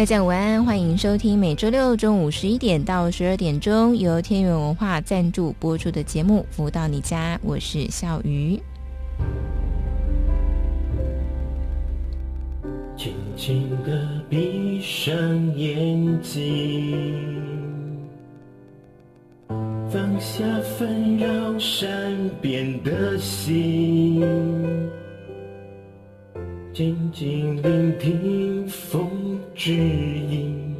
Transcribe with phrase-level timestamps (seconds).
[0.00, 8.58] 大家午安，欢迎收听每周六中午十一点到十二点钟由天元文化赞助播出的节目《福到你家》，我是笑鱼。
[12.96, 15.14] 轻轻地闭上
[15.54, 17.14] 眼睛，
[19.90, 20.42] 放下
[20.78, 24.22] 纷扰善变的心，
[26.72, 28.49] 静静聆听。
[29.62, 30.74] 指引，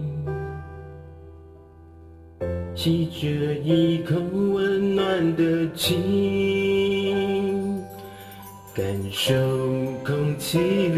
[2.74, 5.98] 吸着一口温暖的气，
[8.74, 9.34] 感受
[10.02, 10.88] 空气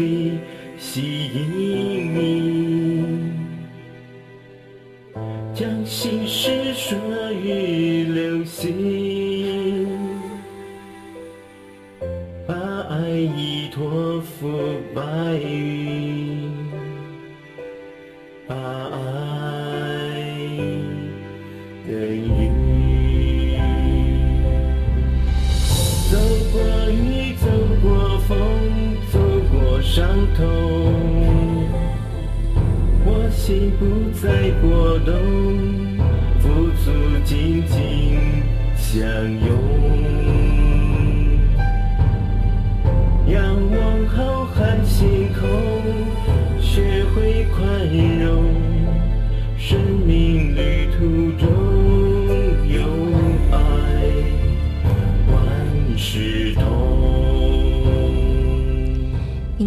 [37.33, 38.43] 紧紧
[38.77, 39.01] 相
[39.43, 39.82] 拥，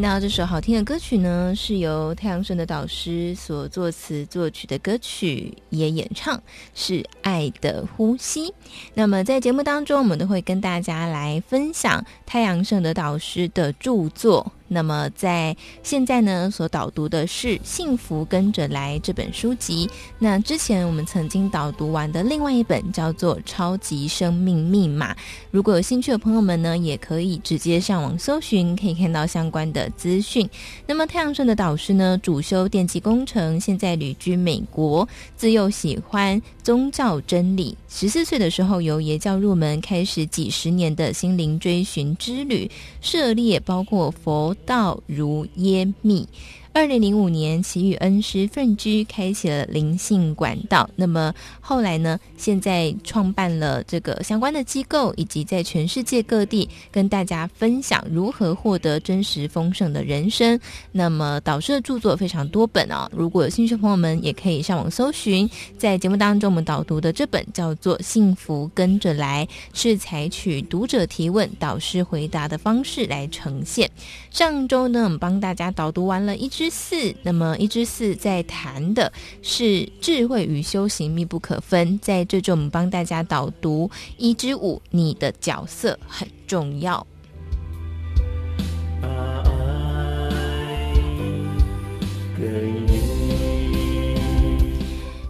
[0.09, 6.41] 那这首好听的歌曲呢，是由太阳神的导师所作词作曲的歌曲，也演唱
[6.77, 8.47] 是《爱的呼吸》。
[8.95, 14.53] 那么在节目当中，我们都会跟大家来分享太阳神的导师的著作。
[14.69, 19.89] 那么在现在呢，所导读的是《幸福跟着来》这本书籍。
[20.19, 25.15] 那之前我们曾经导读完的另外一本叫做《超级生命密码》。
[25.51, 30.49] 如果有兴趣的朋友们呢，也可以直接上网搜寻，可以看到相关的资讯。
[30.87, 37.77] 那么太阳盛德导师呢，主修电气工程，现在旅居美国，自幼喜欢宗教真理。
[37.89, 42.71] 十四岁的时候，由耶教入门，开始几十年的心灵追寻之旅，
[43.07, 44.57] 涉猎包括佛。
[44.67, 46.29] 道如耶密。
[46.77, 50.87] 二零零五年，其与恩师奋居，开启了灵性管道。
[50.95, 52.21] 那么后来呢？
[52.37, 60.61] 现在创办了这个相关的机构，以及在全世界各地跟大家分享如何获得真实丰盛的人生。
[60.93, 65.49] 那么导师的著作非常多本啊，如果有兴趣的朋友们，也可以上网搜寻。
[65.79, 73.91] 在节目当中，我们导读的这本叫做《幸福跟着来》，是采取读者提问、导师回答的方式来呈现。
[74.31, 76.66] 上周呢，我们帮大家导读完了一支。
[76.71, 79.13] 四，那么一之四在谈的
[79.43, 81.99] 是智慧与修行密不可分。
[82.01, 87.07] 在这周，我们帮大家导读一之五，你的角色很重要。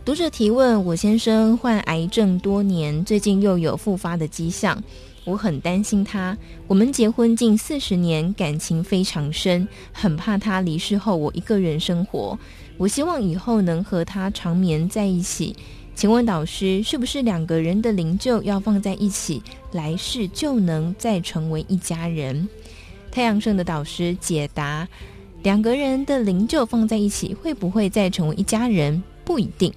[0.05, 4.81] 读者提问：我先生患癌症多年，最近又有复发的迹象。
[5.27, 6.39] 我很担心他，
[6.69, 12.39] 我们结婚近四十年，感情非常深，很怕他离世后我一个人生活。
[12.79, 15.57] 我希望以后能和他长眠在一起。
[15.97, 19.43] 请问导师，是不是两个人的灵柩要放在一起，
[19.73, 22.49] 来世就能再成为一家人？
[23.11, 24.87] 太阳盛的导师解答：
[25.43, 29.03] 两个人的灵柩放在一起，会不会再成为一家人？
[29.25, 29.73] 不一定。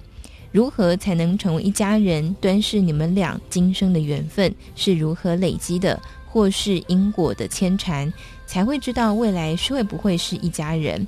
[0.52, 2.34] 如何才能成为一家人？
[2.40, 8.12] 端视你们俩今生的缘分是如何累积的，或是因果的牵缠，
[8.46, 11.06] 才会知道未来是会不会是一家人。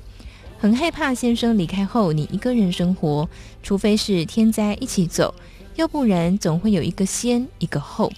[0.57, 3.27] 很害怕先生离开后你一个人生活，
[3.61, 5.35] 除非是天灾一起走，
[5.75, 8.09] 要不然总会有一个先一个后。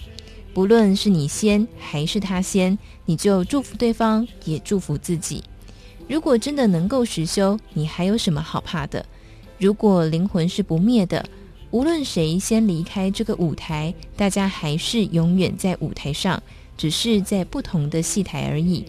[0.54, 5.42] 不论是你先还是他先，你就祝福对方，也祝福自己。
[6.08, 9.04] 如果真的能够实修，你还有什么好怕的？
[9.58, 11.24] 如果灵魂是不灭的，
[11.70, 16.42] 无论谁先离开这个舞台，大家还是永远在舞台上，
[16.76, 18.84] 只是在不同的戏台而已。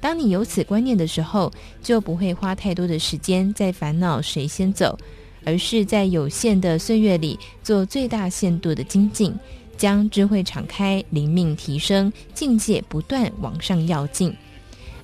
[0.00, 1.50] 当你有此观念的时候，
[1.82, 4.96] 就不会花太多的时间在烦恼谁先走，
[5.44, 9.34] 而是在有限的岁月里做最大限度的精进，
[9.76, 14.34] 将智慧敞开，灵命提升，境界不断往上跃进。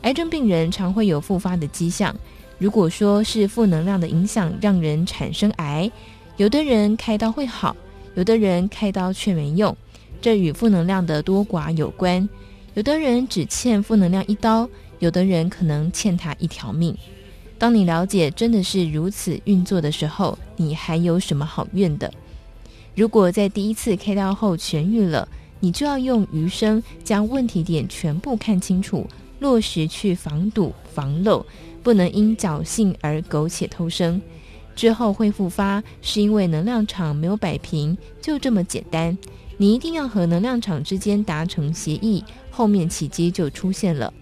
[0.02, 2.14] 癌症病人常会有复发的迹象。
[2.60, 5.90] 如果说是负能量的影响让人产生癌，
[6.36, 7.74] 有的人开刀会好，
[8.14, 9.74] 有的人开刀却没用，
[10.20, 12.28] 这与负能量的多寡有关。
[12.74, 14.68] 有的人只欠负能量一刀，
[14.98, 16.94] 有的人可能欠他一条命。
[17.56, 22.12] 当你了解真的是如此运作的时候，你还有什么好怨的？
[22.94, 25.26] 如果在第一次开刀后痊愈了，
[25.60, 29.06] 你就要用余生将问题点全部看清楚。
[29.40, 31.46] 落实去防堵防漏，
[31.82, 34.20] 不能因侥幸而苟且偷生。
[34.76, 39.16] 之后会复发，是因为能量场没有摆平，就这么简单。
[39.58, 44.12] 你一定要和能量场之间达成协议，后面奇迹就出现了。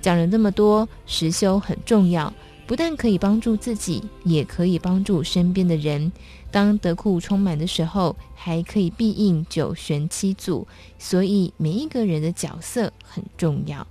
[0.00, 2.32] 讲了这么多，实修很重要，
[2.66, 6.10] 不但可以帮助自己，也可以帮助身边的人。
[6.50, 10.66] 当德库充满的时候，还可以庇应九玄七祖。
[10.98, 13.86] 所以每一个人的角色很重要。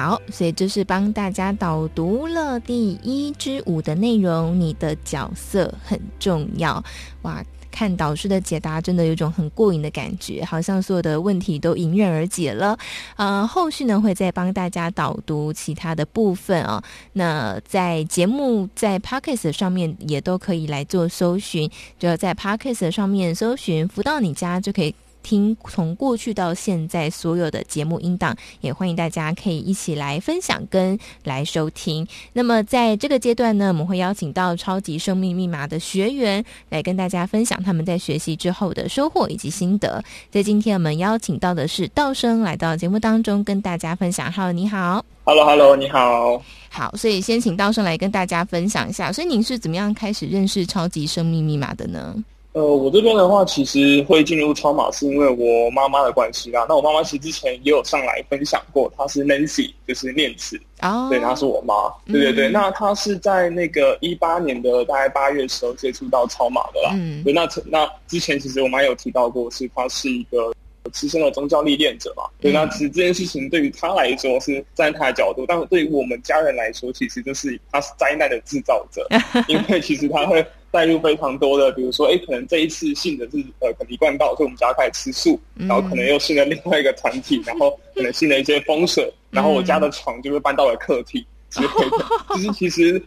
[0.00, 4.58] 好，所以这是帮大家导读了第一支舞的内容。
[4.58, 6.82] 你的角色很重要，
[7.20, 7.44] 哇！
[7.70, 12.76] 看导师的解答，真的有种很过瘾的感觉，好像所有的问题都迎刃而解了。
[13.16, 16.82] 呃，后续呢会再帮大家导读其他的部分哦。
[17.12, 24.94] 那在节目在 Podcast 上面也都可以来做搜寻，就要在 Podcast 上面搜寻“福到你家”就可以。
[25.22, 32.06] 听从过去到现在所有的节目音档，也欢迎大家可以一起来分享跟来收听。
[32.32, 40.02] 那么在这个阶段呢，我们会邀请到超级生命密码的学员来跟大家分享他们在学习之后的收获以及心得。
[40.30, 44.30] 在今天我们邀请到的是道生来到节目当中跟大家分享。
[44.32, 45.04] Hello，你好。
[45.24, 46.42] Hello，Hello，你好。
[46.68, 49.12] 好，所以先请道生来跟大家分享一下。
[49.12, 52.14] 所以您是怎么样开始认识超级生命密码的呢？
[52.52, 56.66] 呃，我这边的话，其实会进入超马是因为我妈妈的关系啦。
[56.68, 60.60] 那我妈妈其实之前也有上来分享过，她是 Nancy，就是念慈。
[60.82, 61.74] 哦，对，她是我妈。
[62.12, 66.90] 对对对，嗯、那她是在那个一八年的大概八月的时候接触到超马的啦。
[66.94, 70.52] 嗯，对，那那之前其实我妈有提到过，是她是一个
[70.90, 72.24] 资深的宗教历练者嘛。
[72.40, 79.06] 对，那其实这件事情对于她来说是站在她的角度，但对于我们家人来说，其实就是她是灾难的制造者，
[79.46, 80.44] 因为其实她会。
[80.70, 92.04] 带入非常多的，比如说，哎，可能这一次信的是呃，可能一贯道，所以我们家开始吃素，然后可能又信了另外一个团体，然后可能信了一些风水，然后我家的床就会搬到了客厅之类的。
[92.36, 93.02] 就是其实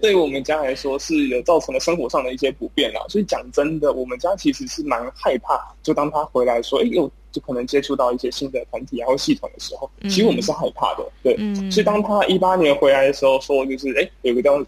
[0.00, 3.00] 对于我们家来说是有造成了生活上的一些不便啊。
[3.08, 11.06] 所以讲真的，我们家其实是蛮害怕，就当他回来说，哎，有就可能接触到一些新的团体然后系统的时候，其实我们是害怕的。
[11.22, 11.36] 对，
[11.70, 14.66] 所以当他一八年回来的时候说，就是哎，有个地方。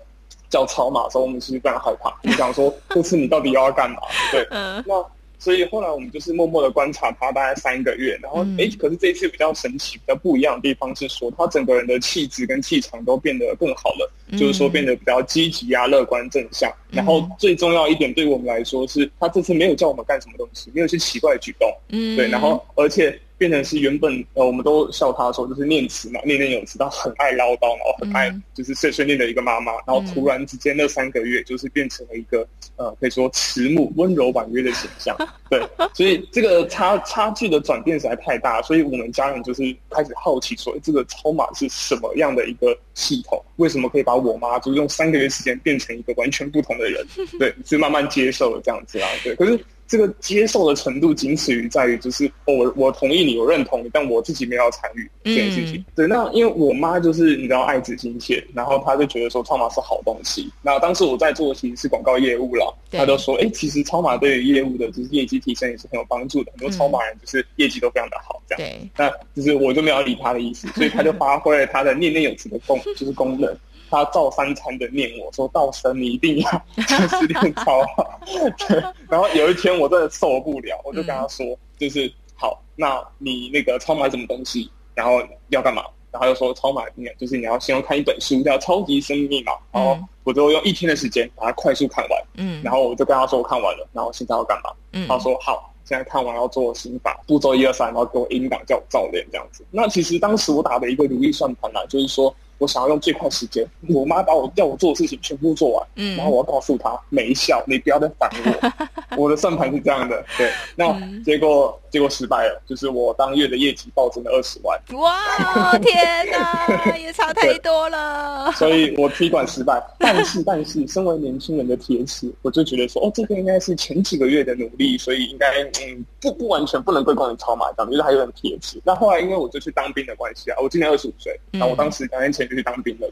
[0.55, 2.15] 叫超马的时候，我们其实非常害怕。
[2.23, 3.97] 你想说，这次你到底要干嘛？
[4.31, 4.47] 对，
[4.87, 5.05] 那
[5.37, 14.09] 所以后来我们就是默默的观察他大概三个月，然后哎、欸，可是这一次比较神奇、比较不一样的地方是说，他整个人的气质跟气场都变得更好了，
[14.39, 16.73] 就是说变得比较积极啊、乐观正向。
[16.95, 21.69] 然后最重要一点，对于我们来说是，他这次没有叫我们干什么东西，没有一些奇怪的举动。
[21.89, 23.19] 嗯，对，然后而且。
[23.37, 32.47] 变成是原本呃，我们都笑他说就是念词嘛，念念有词，他很爱唠叨，然后很爱就是碎碎念的一个妈妈，然后突然之间那三个月就是变成了一个
[32.77, 35.17] 呃，可以说慈母温柔婉约的形象，
[35.51, 35.61] 对，
[35.93, 43.45] 所以这个差差距的转变实在太大，所以我们家人就是开始好奇说，这个超马是什么样的一个系统？
[43.57, 47.07] 为什么可以把我妈就用三个月时间变成一个完全不同的人？
[47.39, 49.59] 对，就慢慢接受了这样子啊，对，可是。
[49.87, 55.77] 这个接受的程度仅此于在于，就是哦，我我同意你，我认同你，但我自己没有参与这件事情。
[55.77, 60.51] 嗯、对，那因为我妈就是你知道爱子心切，然后她就觉得说超马是好东西。
[60.63, 68.71] 那当时我在做的其实是广告业务啦，她就说，哎，其实超马对于业务的就是业绩提升也是很有帮助的，很多超马人就是业绩都非常的好，这样。
[68.71, 73.55] 对，那就是我就没有理她的意思，所以她就发挥了她的念念有词的功， 就是功能。
[73.95, 78.21] 他照三餐的念我说：“道生，你一定要就是练超好。”
[78.69, 81.47] 对，然后有一天我真的受不了，我就跟他说
[81.79, 84.71] ：“就是好，那你那个超买什么东西？
[84.95, 86.83] 然后要干嘛？”然后他就说：“超码
[87.19, 92.23] 就是你要先要看一本书叫《超级生命密码》，然后我就用一天的时间把它快速看完。
[92.35, 94.71] 嗯，然后我就跟他说我看完了，然后现在要干嘛？
[94.93, 99.65] 嗯，他说好，现在看完要做心法步骤一二三，然后给我引导叫我照练这样子。
[99.73, 102.35] 那其实当时我打的一个如意算盘呢，就是说。
[102.59, 109.17] 我想要用最快时间，我妈把我叫我做的事情全部做完，嗯，然后我要告诉她没效，你不要再烦我。
[109.17, 110.93] 我的算盘是这样的，对，那
[111.25, 114.77] 结果、嗯、结果失败了，就是我当月的业绩暴增了二十万。
[114.99, 115.95] 哇，天
[116.33, 118.51] 哪， 也差太多了。
[118.57, 128.81] 所以我踢馆失败，但是但是，身为年轻人的铁齿，我就觉得说，哦，这个应该是前几个月的努力，所以应该嗯不不完全不能归功于超马，这样就是还有点铁齿。
[128.85, 132.55] 那后来因为我就去当兵的关系啊，我今年二十五岁，那我当时两年前就。
[132.55, 133.11] 去当兵了，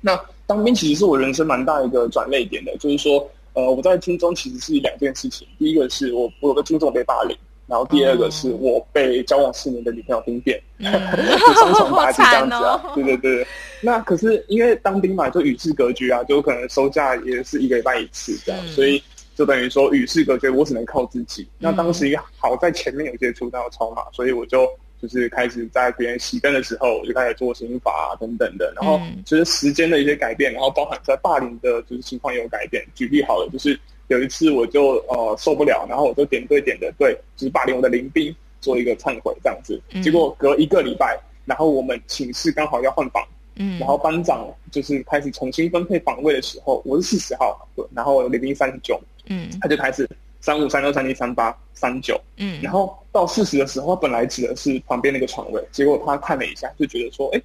[0.00, 13.46] 那当兵其实是我人生蛮大一个转捩点的，就是说，呃，我在军中其实是两件事情，第一个是我我有个军中被霸凌，然后第二个是我被交往四年的女朋友兵变，双、嗯、 重打击这样子啊，哦、对对对。
[13.80, 19.02] 那可是因为当兵嘛，就与世隔绝啊，就可能收假也是一个礼拜一次这样，嗯、所以
[19.34, 21.42] 就等于说与世隔绝，我只能靠自己。
[21.42, 24.68] 嗯、那当时也好在前面有接触到超码，所以我就。
[25.02, 32.82] 就是开始在别人熄灯的时候，我就开始做刑法啊等等的，然后其实时间的一些改变，然后包含在霸凌的就是情况也有改变。
[32.94, 39.80] 举例好了，就是有一次我就呃受不了，然后我就点对点的对就是霸凌我的邻兵做一个忏悔这样子。
[40.02, 50.08] 结果隔一个礼拜，然后我们寝室刚好要换房，嗯，然后班长就是开始重新分配房位的时候，我是四十号，然后邻兵三十九，嗯，他就开始。
[50.40, 57.40] 三五三六三七三八三九，嗯，然后到四十的时候，本来指的是旁边那个床位，结果他看了一下，就觉得说，哎，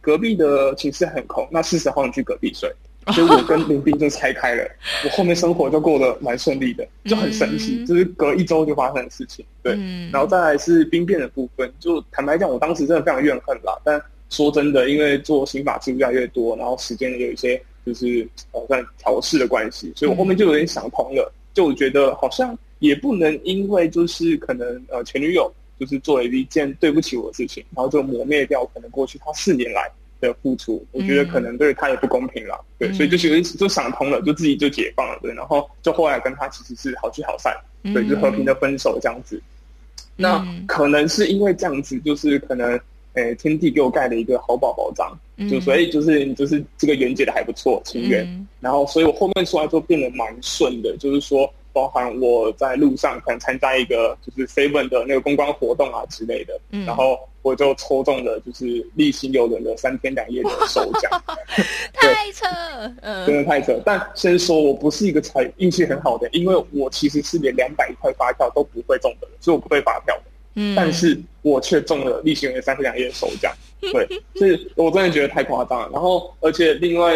[0.00, 2.72] 隔壁的寝室很空，那四十号你去隔壁睡，
[3.12, 4.64] 所以我跟林斌就拆开了，
[5.04, 21.32] 我后面生活就过得蛮顺利的，就很神奇，嗯、就是隔一周就发生的事情，对，嗯、然后再来是兵变的部分，就坦白讲，我当时真的非常怨恨啦，但说真的，因为做刑法制度越来越多，然后时间有一些就是呃算调试的关系，所以我后面就有点想通了。
[21.52, 29.88] 就我觉得好像也不能因为就是可能呃前女友就是做了一件对不起我的事情，然后就磨灭掉可能过去他四年来
[30.26, 37.54] 的付出，我觉得可能对他也不公平了，对，所以就觉得就想通了，就自己就解放了，对，然后就后来跟他其实是好聚好散，
[37.92, 39.40] 对，就和平的分手这样子。
[40.16, 42.78] 那可能是因为这样子，就是可能
[43.14, 45.16] 诶天地给我盖了一个好宝宝章，
[45.50, 48.24] 就所以就是就是这个缘结的还不错，情缘。
[48.60, 58.64] 然后，所以我后面出来就变得蛮顺的，就是说，包含我在路上可能参加一个就是 Seven 的那个公关活动啊之类的，嗯、然后我就抽中了就是
[58.94, 61.10] 丽星邮轮的三天两夜的首奖，
[61.92, 62.46] 太扯，
[63.02, 63.78] 嗯，真的太扯。
[63.84, 70.22] 但先说我不是一个才运气很好的，因为我其实是连两百块发票都不会中的，所以我不会发票的。
[70.54, 73.52] 嗯，但是我却中了丽星邮轮三天两夜的首奖，
[73.82, 75.90] 对，所以我真的觉得太夸张了。
[75.92, 77.12] 然后，而且另外。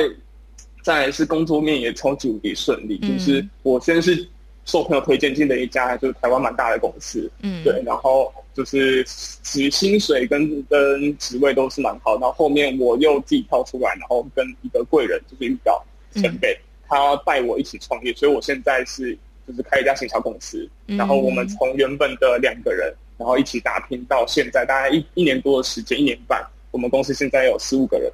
[0.80, 4.26] 再来是工作面也超级无敌顺利，嗯、就是我先是
[4.68, 9.02] 受朋友推荐进的一家就是台湾蛮大的公司，嗯，对，然后就是
[9.42, 15.82] 其薪水跟跟职位都是蛮好，然后后面我又自己跳出来，然后跟一个贵人就是遇到
[16.14, 26.46] 前辈，嗯、他带我一起创业，所以我现在是就是开一家行销公司，嗯、然后我们从原本的两个人，然后一起打拼到现在大概一一年多的时间，一年半。
[26.70, 28.12] 我们公司现在有十五个人，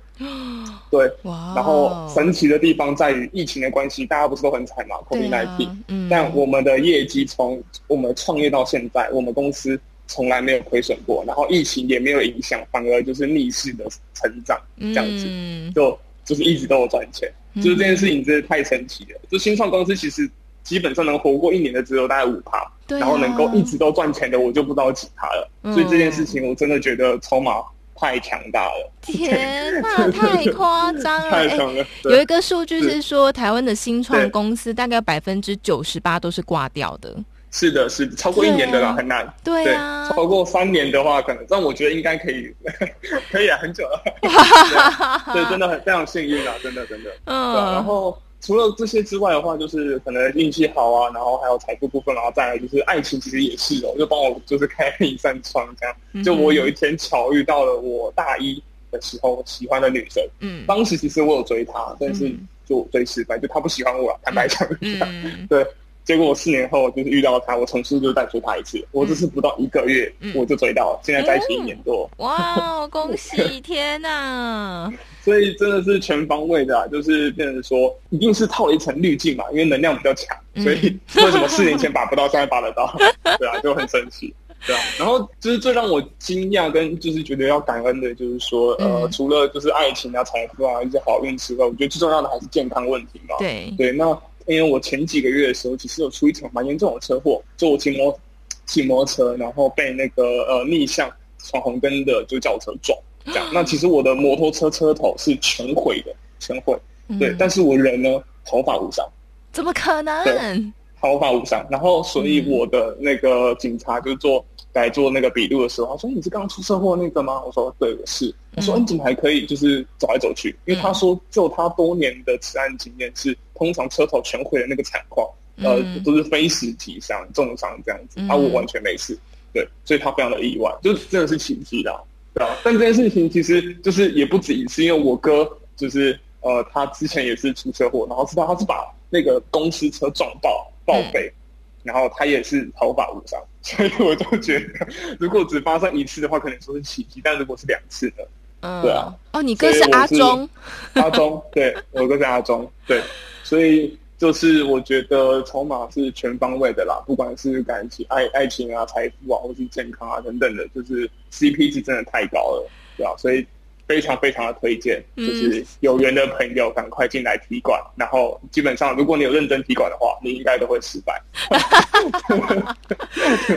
[0.90, 13.84] 对，然后神奇的地方在于疫情的关系，大家不是都很惨嘛，COVID-19，嗯，但我们的业绩从我们创业到现在，我们公司从来没有亏损过，然后疫情也没有影响，反而就是逆势的
[14.14, 19.20] 成长，这样子，嗯、就就是一直都有赚钱，嗯、就是这件事情真的太神奇了。
[19.28, 20.30] 就新创公司其实
[20.62, 27.54] 基本上能活过一年的只有大概五趴，啊、然后能够一直都赚钱的我就不知道几趴了，嗯、所以这件事情我真的觉得超麻。
[27.96, 28.92] 太强大了！
[29.02, 31.30] 天哪， 太夸张了！
[31.30, 31.82] 太强了！
[31.82, 37.14] 欸、有一个数据是说，是台湾的新创公司大概百分之九十八都是挂掉的。
[37.50, 39.26] 是的，是的，超过一年的啦，很难。
[39.44, 42.52] 对啊对，超过三年的话，可能，但我觉得应该可以，
[43.30, 44.02] 可以啊，很久了。
[45.32, 47.10] 对，真的很非常幸运啊，真的，真的。
[47.24, 48.18] 嗯，然后。
[48.44, 56.22] 除了这些之外的话，就是可能运气好啊，然后还有财富部分，然后再来就是爱情，其实也是哦，就帮我就是开了一扇窗这样。
[56.22, 62.30] 就我有一天巧遇到了我大一的时候喜欢的女生，嗯，当时其实我有追她，但是
[62.66, 64.68] 就追失败，就她不喜欢我了，坦白讲。
[64.80, 65.08] 一下，
[65.48, 65.66] 对。
[66.04, 68.86] 结果我四年后就是遇到他，我重新就再追他一次。
[68.92, 72.08] 我只是不到一个月，我就追到了，现在在一起一年多。
[72.18, 73.60] 哇，恭喜！
[73.62, 74.92] 天哪！
[75.24, 82.94] 所以真的是全方位的，就是变成说，一定是套了一层滤镜嘛，因为能量比较强，所以为什么四年前拔不到，现在拔得到？
[83.38, 84.34] 对啊，就很神奇，
[84.66, 84.80] 对啊。
[84.98, 93.36] 然后就是最让我惊讶跟就是觉得要感恩的，就是说，呃，除了就是爱情啊、财富啊一些好运之外，我觉得最重要的还是健康问题嘛。
[93.38, 94.06] 对对，那。
[94.46, 98.20] 因为我前几个月的时候，其实有出一场蛮严重的车祸，就我骑摩
[98.66, 103.46] 骑摩托车，然后被那个呃逆向闯红灯的就轿车撞，这样。
[103.52, 106.76] 那其实我的摩托车车头是全毁的，全毁。
[107.18, 109.06] 对，嗯、但是我人呢，头发无伤。
[109.52, 110.72] 怎么可能？
[111.04, 111.66] 对，头发无伤。
[111.70, 128.20] 然后，所以我的那个警察就做来做那个笔录的时候，他说：“你是刚出车祸那个吗？”我说：“对，我是。”他说：“你怎么还可以就是走来走去？”因为他说，就他多年的此案经验是，通常车头全毁的那个惨况，呃，都是非死即伤、重伤这样子。
[128.28, 129.18] 啊我完全没事，
[129.52, 132.00] 对，所以他非常的意外，就真的是奇迹啦，
[132.32, 132.56] 对啊。
[132.64, 136.18] 但这件事情其实就是也不止一次，因为我哥就是。
[136.46, 144.86] 呃，他之前也是出车祸，然后知道他是把那个公司车撞爆报废，嗯、然后他也是毫发无伤， 所以我就觉得，
[145.18, 148.28] 如果只发生一次的话，可能说是奇迹；但如果是两次的，
[148.60, 150.48] 嗯，对啊，哦，你哥是阿忠，
[150.94, 153.02] 阿忠，对，我哥是阿忠，对，
[153.42, 163.46] 所以就是我觉得筹码是全方位的啦，不管是感情、爱爱情啊、财富啊，或是健康啊等等的，就是 CP 值真的太高了，对啊，所以。
[163.86, 171.22] 非常非常的推荐，就是有缘的朋友赶快进来踢馆，嗯、然后基本上如果你有认真踢馆的话，你应该都会失败。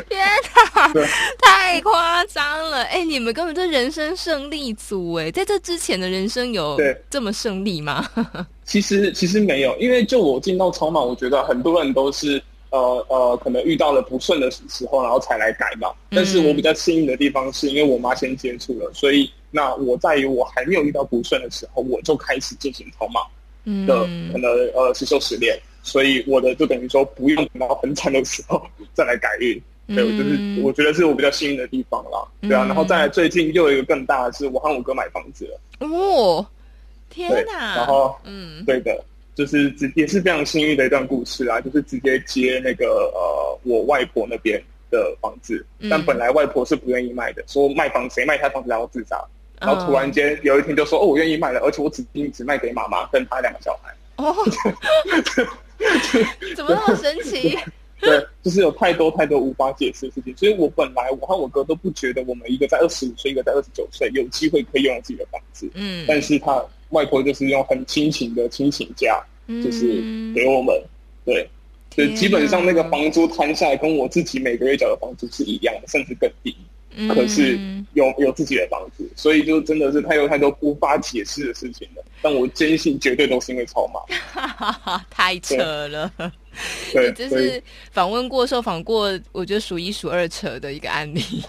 [0.10, 0.28] 天
[0.76, 0.94] 哪，
[1.42, 2.84] 太夸张了！
[2.84, 6.78] 哎，你们根本就人生胜利组哎，在这之前的人生有
[7.10, 8.06] 这么胜利吗？
[8.66, 15.90] 其实其实没有，因为就我进到超马，我觉得很多人都是呃呃，可能遇到了不顺的时候，然后才来改嘛。
[16.10, 19.32] 但是我比较幸运的地方是因为我妈先接触了，所以。
[19.58, 23.22] 那我在于我还没有遇到不顺的时候，我就开始进行超马
[23.88, 28.62] 的可能呃实修实练，所以我的就等于说不用等到很惨的时候
[28.94, 36.46] 再来改运，对，我就是我觉得是我比较幸运的地方啦，对啊，然后再来最近又有一个更大的是，我和我哥买房子了，哦，
[37.10, 42.86] 天哪，然后嗯，对的，就是直也是非常幸运的一段故事啦，就是直接接那个
[43.16, 44.62] 呃我外婆那边
[44.92, 49.20] 的房子，但本来外婆是不愿意卖的，说卖房谁卖他房子然后自杀。
[49.60, 54.36] 然后突然间有一天就说：“哦，我愿意卖了，而且我只只卖给妈妈跟她两个小孩。”哦，
[56.56, 57.58] 怎么那么神奇？
[58.00, 60.36] 对，就是有太多太多无法解释的事情。
[60.38, 65.68] 所以我本来我和我哥都不觉得我们一个在二十五岁，一个在二十九岁有机会可以拥有自己的房子。
[65.74, 70.04] 嗯，但是他外婆就是用很亲情的亲情价，就是
[70.36, 70.76] 给我们。
[71.26, 71.50] 嗯、对，
[71.90, 76.56] 就基本上那个房租摊下来，跟我自己每个月缴的房租是一样的，甚至更低。
[77.14, 77.60] 可是
[77.94, 82.04] 有有自己的房子，所以就真的是太多太多无法解释的事情了。
[82.22, 84.00] 但我坚信绝对都是因为超马，
[85.10, 86.12] 太扯了。
[86.92, 91.22] 对，这是访问过、受访过，我觉得数一数二扯的一个案例。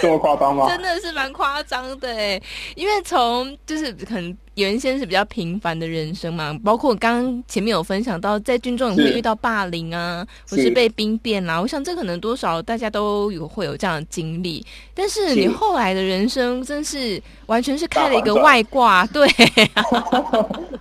[0.00, 0.66] 这么夸张吗？
[0.72, 2.40] 真的是蛮夸张的哎，
[2.74, 4.34] 因为从就是可能。
[4.56, 11.60] 原先是比较平凡的人生嘛，包括我刚刚前面有分享到，在军中你会遇到霸凌啊，是或是被兵变啦、啊。
[11.60, 14.64] 我想这可能多少大家都有会有这样的经历。
[14.94, 19.26] 但是你后来的人生真是完全是开了一个外挂， 对，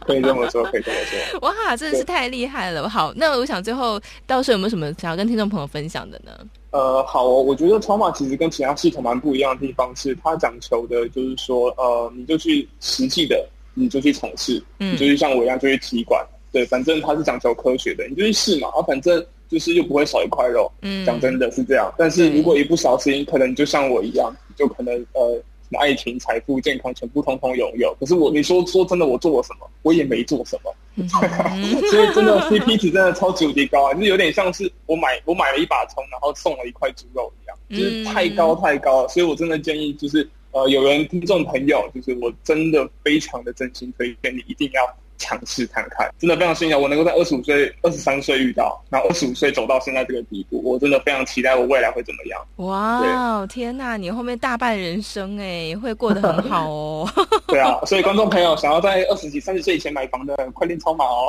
[0.06, 1.40] 可以这么说，可以这么说。
[1.42, 2.90] 哇，真的是太厉害了！
[2.90, 6.32] 好，那我想最后到时候有没有什么想要跟听众朋友分享的呢？
[6.72, 13.48] 呃，好哦，我觉得超马其实跟其他系统蛮不一样的地方是，它讲求的就是说，呃，你就去实际的。
[13.76, 21.90] 你就去尝试，嗯，就是像我一样就去踢馆，对，反正它是讲求科学的，你就去试嘛，啊，反正就是又不会少一块肉，嗯，讲真的是这样。
[21.98, 27.96] 但是如果一不小心，可能就像我一样，就可能呃，什么爱情、财富、健康全部通通拥有。
[28.00, 29.70] 可是我，你说说真的，我做了什么？
[29.84, 31.08] 我也没做什么，嗯、
[31.90, 39.08] 所以真的 CP 值真的超级无敌高啊，就是有点像是我买我买了一把葱，然后送了一块猪肉一样，就是太高太高了。
[39.10, 40.28] 所以我真的建议就是。
[40.52, 44.82] 呃，有人听众朋友，就是我真的非常的真心推荐你，一定要
[45.20, 52.42] 尝试看看，真的非常幸运，我能够在二十五岁、二十三岁遇到，然后二十五岁走到现在这个地步，我真的非常期待我未来会怎么样。
[52.56, 53.00] 哇，
[53.44, 57.10] 对天哪，你后面大半人生哎，会过得很好哦。
[57.48, 61.28] 对啊，所以观众朋友想要在二十几、三十岁以前买房的，快练超马哦。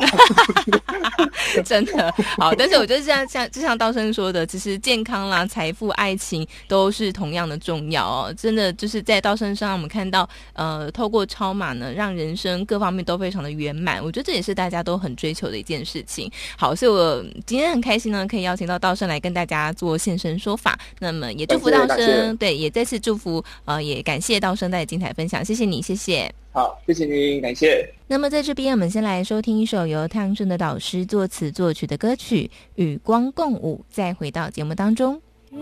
[1.65, 8.35] 真的好，但是我觉得像像就像道生说的，其实健康啦、财富、爱情都是同样的重要哦。
[8.39, 14.03] 真的就是在道生身上，我们看到呃，透过超马呢，让人生各方面都非常的圆满。
[14.03, 16.31] 我觉得这也是大家都很追求的一件事情。
[16.57, 20.79] 好，所以我今天很开心呢，可以邀请到道生来跟大家做现身说法。
[20.99, 26.33] 那么也祝福道生，对，也再次祝福呃，也感谢道生在精彩分享，谢谢你，谢谢。
[26.53, 27.89] 好，谢谢您，感谢。
[28.09, 35.21] 那么在这边，我们先来收听一首由太阳镇的导师作词作曲的歌曲《与光共舞》，再回到节目当中。
[35.53, 35.57] 日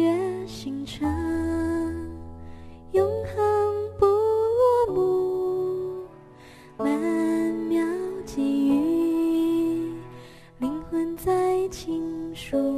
[0.00, 1.06] 月星辰，
[2.92, 3.47] 永恒
[12.48, 12.77] true.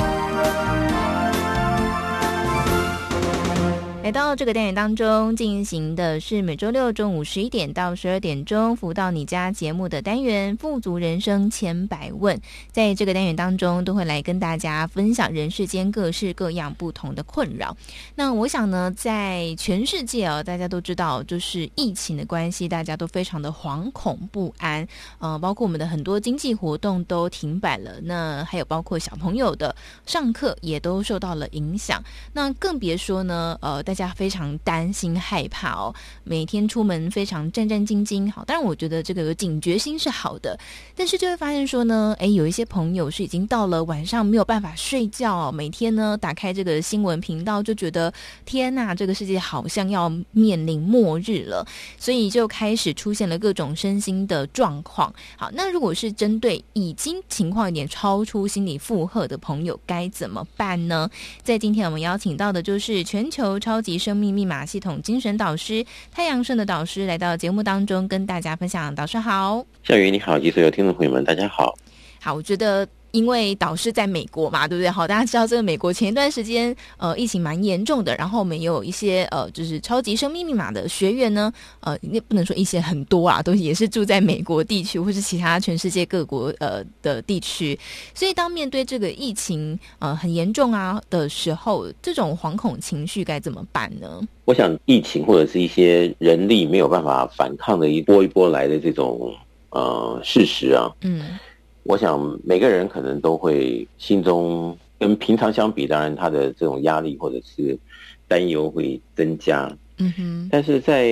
[4.03, 12.35] 来到这个单元当中，进行的是每周六中午十一点到十二点钟，福到你家节目的单元《富足人生千百问》。
[12.71, 17.77] 在这个单元当中，都会来跟大家分享人世间各式各样不同的困扰。
[18.15, 24.85] 那我想呢，在全世界哦，大家都知道，就是疫情的关系，大家都非常的惶恐不安。
[25.19, 29.73] 呃，包括我们的很多经济活动都停摆了，那还有包括小朋友的
[30.05, 32.03] 上课也都受到了影响。
[32.33, 34.00] 那更别说呢，呃，大家。
[34.07, 38.31] 家非常担心害怕哦，每天出门非常战战兢兢。
[38.31, 40.57] 好，当然我觉得这个有警觉心是好的，
[40.95, 48.13] 但是就会发现说呢，诶，有一些朋友是已经到了晚上没有办法睡觉哦，每天呢打开这个新闻频道就觉得
[48.45, 51.65] 天呐，这个世界好像要面临末日了，
[51.97, 55.13] 所以就开始出现了各种身心的状况。
[55.37, 61.09] 好，那如果是针对已经情况有点超出心理负荷的朋友，该怎么办呢？
[61.43, 68.93] 在今天我们邀请到的就是全球超级生命密码系统精神导师太阳盛的导师来到节目当中跟大家分享。
[68.93, 71.75] 导师好，小雨你好，及所有听众朋友们，大家好。
[72.21, 72.87] 好，我觉得。
[73.11, 74.89] 因为导师在美国嘛，对不对？
[74.89, 87.77] 好，大家知道这个美国前一段时间呃疫情蛮严重的，然后我们也有一些呃就是超级生命密码的学员呢，呃那不能说一些很多啊，都也是住在美国地区或是其他全世界各国呃的地区，
[88.13, 94.21] 所以当面对这个疫情呃很严重啊的时候，这种惶恐情绪该怎么办呢？
[94.45, 99.33] 我想疫情或者是一些人力没有办法反抗的一波一波来的这种
[99.69, 101.37] 呃事实啊，嗯。
[101.83, 107.77] 我想每个人可能都会心中跟平常相比，当然他的这种压力或者是
[108.27, 109.75] 担忧会增加。
[109.97, 110.49] 嗯哼。
[110.51, 111.09] 但是在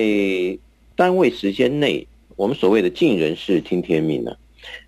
[0.94, 2.06] 单位时间内，
[2.36, 4.36] 我们所谓的尽人事听天命呢，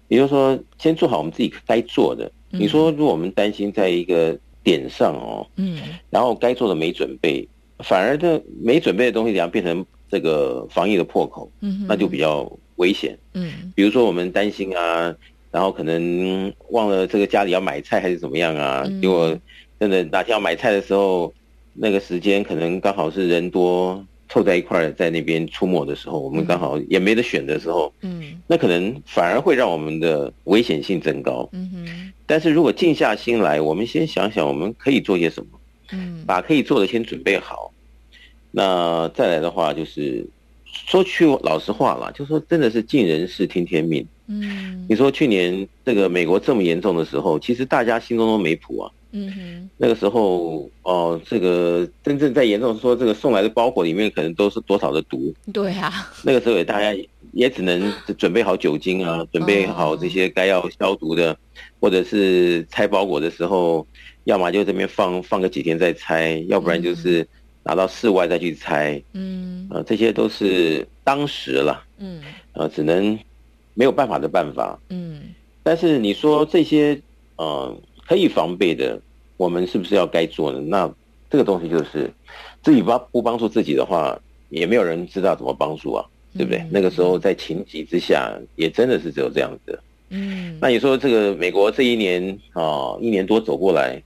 [0.06, 2.30] 也就是说，先做好我们自己该做的。
[2.50, 7.48] 你说，如果我们担心在一个点上哦，嗯，然后该做的没准备，
[7.80, 13.18] 反而这没准备的东西，然后变成这个防疫的破口，嗯，那就比较危险。
[13.34, 15.12] 嗯，比如说我们担心啊。
[15.52, 18.84] 然后可能忘了这个家里要买菜还是怎么样啊？
[19.00, 19.38] 结果
[19.78, 21.32] 真的哪天要买菜的时候，
[21.74, 31.48] 那个时间可能刚好是人多凑在一块儿在那边出没的时候，我们刚好也没得选的时候，嗯，那可能反而会让我们的危险性增高。
[31.52, 32.12] 嗯哼。
[32.26, 35.60] 但是如果静下心来，我们先想想我们可以做些什么，
[35.92, 37.70] 嗯，把可以做的先准备好。
[38.50, 40.26] 那再来的话就是
[40.72, 44.06] 说句老实话啦，就说真的是尽人事听天命。
[44.26, 48.90] 嗯，你说去年这个美国这么严重的时候，其实大家心中都没谱啊。
[49.14, 55.34] 嗯哼，那个时候哦，这个真正在严重说这个送来的包裹里面可能都是多少的毒。
[55.52, 56.98] 对啊，那个时候也大家
[57.32, 61.36] 也只能准备好酒精啊，准备好这些该要消毒的，
[61.78, 63.86] 或者是拆包裹的时候，
[64.24, 67.26] 要么就这边放放个几天再拆，要不然就是
[67.62, 69.02] 拿到室外再去拆。
[69.12, 71.82] 嗯，呃，这些都是当时了。
[71.98, 72.20] 嗯，
[72.52, 73.18] 呃，只能。
[73.74, 75.22] 没有办法的办法，嗯，
[75.62, 77.00] 但是你说这些，
[77.36, 77.74] 呃，
[78.06, 79.00] 可以防备的，
[79.38, 80.60] 我们是不是要该做呢？
[80.60, 80.94] 那
[81.30, 82.12] 这个东西就是
[82.62, 84.20] 自己帮不帮助自己的话，
[84.50, 86.04] 也没有人知道怎么帮助啊，
[86.36, 86.58] 对不对？
[86.58, 89.80] 嗯，那个时候在情急之下，也真的是只有这样子。
[90.10, 92.22] 嗯，那你说这个美国这一年
[92.52, 94.02] 啊，呃，一年多走过来，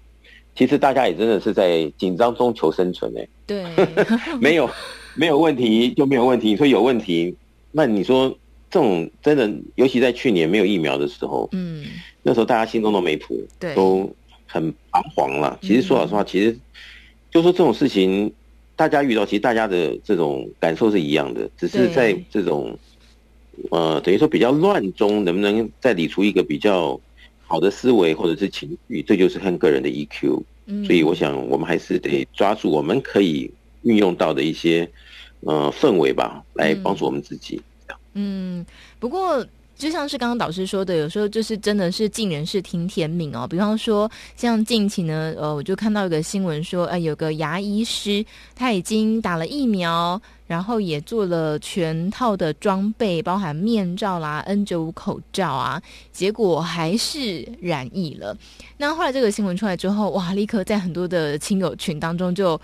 [0.57, 3.29] 其实大家也真的是在紧张中求生存哎。
[3.47, 3.65] 对，
[4.41, 4.69] 没有
[5.15, 7.37] 没有问题就没有问题，你说有问题，
[7.73, 8.37] 那你说。
[8.69, 11.87] 这种真的，尤其在去年没有疫苗的时候，嗯，
[12.23, 14.13] 那时候大家心中都没谱，对，都
[14.45, 15.57] 很彷徨了。
[15.63, 16.59] 其实说老实话，其实
[17.31, 18.31] 就说这种事情，
[18.75, 22.77] 大家遇到，其实大家的这种感受是一样的，只是在这种
[23.71, 27.01] 呃，等于说比较乱中，能不能再理出一个比较
[27.47, 30.43] 好的思维或者是情绪，这就是看个人的 EQ。
[30.85, 33.49] 所以我想，我们还是得抓住我们可以
[33.83, 34.91] 运用到的一些
[35.43, 37.63] 呃氛围吧，来帮助我们自己。
[38.15, 38.67] 嗯，
[38.99, 43.47] 不过就像是刚刚导师说的，有时候就是真的是尽人事听天命哦。
[43.47, 58.35] 比方说，像近期呢，呃，我就看到一个新闻说，呃，有个牙医师他已经打了疫苗，然后也做了全套的装备，包含面罩啦、N95 口罩啊，结果还是染疫了。
[58.79, 62.59] 那后来这个新闻出来之后，哇，立刻在很多的亲友群当中就。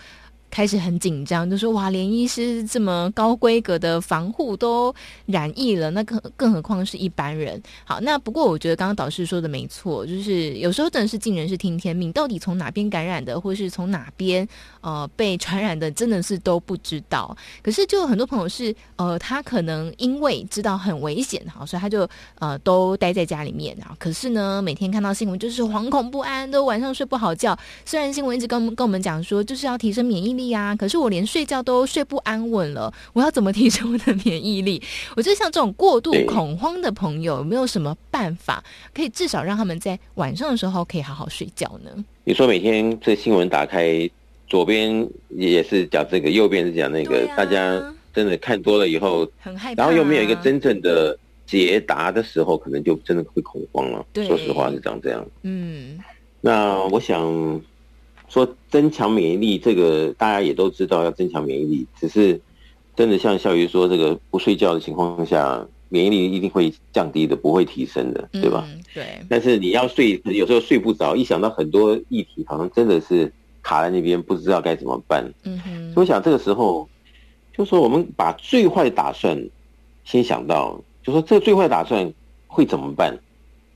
[0.53, 7.61] 开始很紧张，就说哇，连医师这么高规格的防护都染疫了，那更更何况是一般人。
[7.87, 14.47] 好，那不过我觉得刚刚导师说的没错，就是有时候真的是尽人事听天命，到底从哪边感染的，或是从哪边
[14.83, 17.35] 呃被传染的，真的是都不知道。
[17.63, 22.07] 可是就有很多朋友是呃，他可能因为知道很危险，好，所以他就
[22.39, 23.97] 呃都待在家里面啊。
[23.99, 27.59] 可是呢，每天看到新闻就是惶恐不安，都晚上睡不好觉。
[27.87, 30.42] 虽然新闻一直跟我们跟我们讲说，就是要提升免疫力。
[30.49, 34.83] 呀，可是我连睡觉都睡不安稳了，我要怎么提升我的免疫力？
[35.17, 38.63] 我觉得像这种过度恐慌的朋友，有没有什么办法
[38.95, 41.91] 可以至少让他们在晚上的时候可以好好睡觉呢？
[42.25, 44.09] 你说每天这新闻打开，
[44.49, 47.83] 左边也是讲这个，右边是讲那个，啊、大家
[48.15, 54.05] 真的看多了以后很害怕，然后又没有一个真正的解答的时候，可能就真的会恐慌了。
[54.15, 55.27] 说实话是长这样。
[55.43, 55.99] 嗯，
[56.41, 57.61] 那我想。
[58.33, 62.41] 说增强免疫力，这个大家也都知道要增强免疫力，只是
[62.97, 68.67] 真的像孝瑜说，这个不睡觉的情况下，免疫力一定会降低的，不会提升的，对吧？
[68.73, 69.05] 嗯、对。
[69.29, 75.31] 但是你要睡，有时候睡不着，一想到很多议题，好像真的是卡在那边，不知道该怎么办。
[75.45, 75.93] 嗯哼。
[75.93, 76.89] 所以我想这个时候，
[77.55, 79.39] 就说我们把最坏的打算
[80.05, 82.11] 先想到，就说这个最坏打算
[82.47, 83.15] 会怎么办？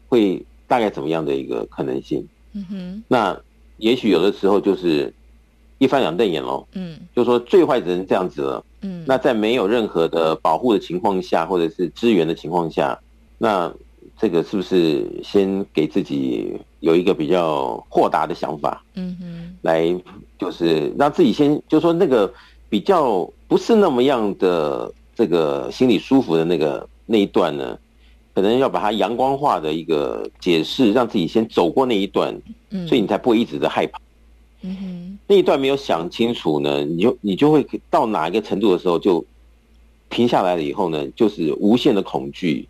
[0.08, 2.26] 会大概怎么样的一个可能性？
[2.54, 3.04] 嗯哼。
[3.06, 3.38] 那。
[3.78, 5.12] 也许有的时候就是
[5.78, 12.98] 一翻两瞪眼喽，嗯，就说最坏只能这样子了，嗯，那在没有任何的保护的情况下，或者是支援的情况下，
[13.38, 13.72] 那
[14.18, 19.94] 这个是不是先给自己有一个比较豁达的想法，嗯哼，来
[20.38, 22.32] 就是让自己先就说那个
[22.70, 27.78] 比较不是那么样的这个心里舒服的那个那一段呢？
[28.36, 33.98] 可能要把它阳光化的一个解释，让自己先走过那一段，嗯，所以你才不会一直的害怕。
[34.60, 39.24] 嗯哼，那一段没有想清楚呢，你就你就会到哪一个程度的时候就
[40.10, 42.68] 停下来了以后呢，就是无限的恐惧，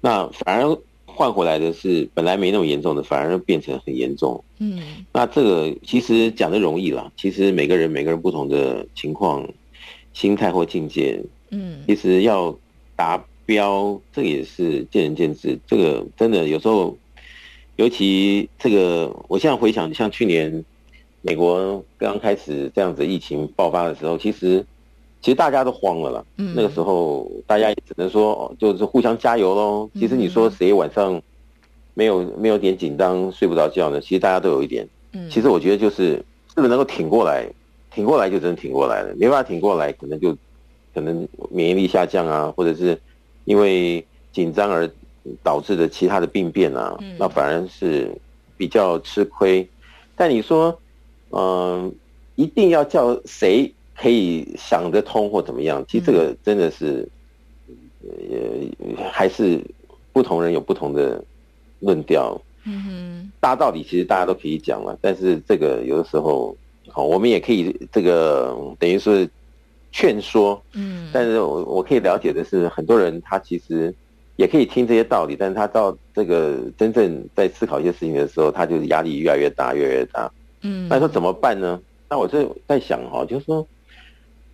[0.00, 4.42] 那反而换回来的是本来没那么严重的，反而变成很严重。
[4.60, 4.80] 嗯，
[5.12, 9.46] 那这个其实讲的容易了，其实每个人每个人不同的情况、
[10.14, 12.56] 心态或境界，嗯，其实要
[12.96, 13.22] 达。
[13.46, 15.56] 标，这个也是见仁见智。
[15.66, 16.96] 这个真的有时候，
[17.76, 20.64] 尤其这个，我现在回想，像去年
[21.22, 24.66] 美国刚开始这样子疫情爆发的时候，其实
[25.22, 26.24] 其实大家都慌了啦。
[26.38, 26.52] 嗯。
[26.56, 29.88] 那个时候大家也只能说，就是互相加油喽。
[29.94, 31.22] 其实你说谁晚上
[31.94, 34.00] 没有没有点紧张睡不着觉呢？
[34.00, 34.86] 其实大家都有一点。
[35.12, 35.30] 嗯。
[35.30, 36.14] 其实我觉得就是，
[36.48, 37.48] 是不是能够挺过来？
[37.92, 39.14] 挺过来就真的挺过来了。
[39.16, 40.36] 没办法挺过来，可能就
[40.92, 42.98] 可能免疫力下降啊，或者是。
[43.46, 44.88] 因为紧张而
[45.42, 48.10] 导致的其他的病变啊，嗯、那反而是
[48.56, 49.66] 比较吃亏。
[50.14, 50.78] 但你说，
[51.30, 51.92] 嗯、呃，
[52.34, 55.82] 一定要叫谁可以想得通或怎么样？
[55.88, 57.08] 其实这个真的是，
[58.02, 59.60] 呃，还是
[60.12, 61.24] 不同人有不同的
[61.80, 62.40] 论调。
[62.64, 66.56] 嗯哼，大道理其实大家都可以讲了，但是这个有的时候，
[66.88, 69.28] 好，我们也可以这个等于是。
[69.96, 73.94] 劝说，嗯，但是我我可以了解的是，很多人他其实
[74.36, 80.30] 也可以听这些道理，但是他到这个真正在思考一些事情的时候，他就是压力越来越大，越来越大，
[80.60, 81.80] 嗯，那说怎么办呢？
[82.10, 83.66] 那我就在想哈，就是说，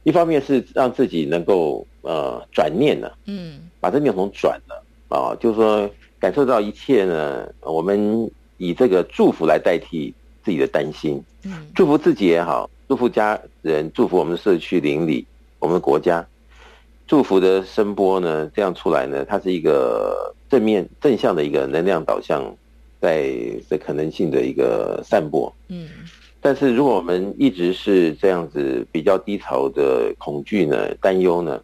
[0.05, 15.27] 一方面是让自己能够呃转念了，嗯，把这念头转了啊，就是说感受到一切呢，我们以这个祝福来代替自己的担心，嗯，祝福自己也好，祝福家人，祝福我们的社区邻里。
[15.63, 16.27] 我们的国家
[17.07, 22.45] 祝福的声波呢，这样出来呢，它是一个正面正向的一个能量导向，
[23.01, 23.31] 在
[23.71, 25.53] 这可能性的一个散播。
[25.69, 25.89] 嗯，
[26.41, 31.63] 但是如果我们一直是这样子比较低潮的恐惧呢、担忧呢，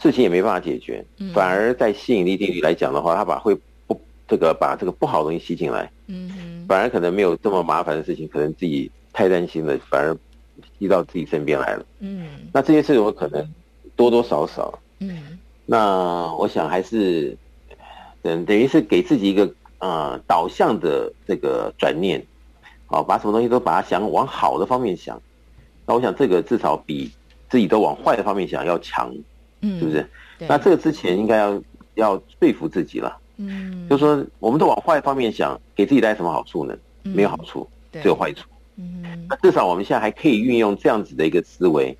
[0.00, 3.54] 事情也没办法解决，反而在吸引力定律来讲的话，它把会
[3.86, 5.90] 不这个把这个不好的东西吸进来。
[6.06, 10.16] 嗯，反而可能没有这么麻烦的事情，可能自己太担心了，反而。
[10.78, 13.46] 移到自己身边来了，嗯，那这些事我可能
[13.96, 17.36] 多多少少，嗯，那我想还是
[18.22, 19.46] 等等于是给自己一个
[19.78, 22.24] 啊、呃、导向的这个转念，
[22.86, 25.20] 好，把什么东西都把它想往好的方面想，
[25.86, 27.10] 那我想这个至少比
[27.48, 29.12] 自己都往坏的方面想要强，
[29.60, 30.08] 嗯，是不是？
[30.40, 31.62] 那这个之前应该要
[31.94, 36.76] 要说服自己了，嗯，就说我们都往坏的方面想，给自己带来什么好处呢？
[37.02, 38.46] 没有好处，只有坏处。
[38.78, 41.96] 嗯，那至少我们现在还可以运用这样子的一个思维，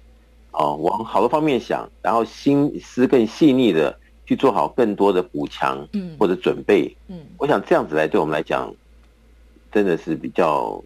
[0.52, 8.72] 哦，往好的方面想，然后心思更细腻的去做好更多的补强，嗯，或者准备，嗯，我想这样子来对我们来讲，
[9.72, 10.82] 真的是比较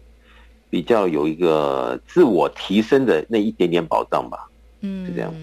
[0.69, 4.49] 比较有一个自我提升的那一点点保障吧，
[4.81, 5.33] 嗯，是这样。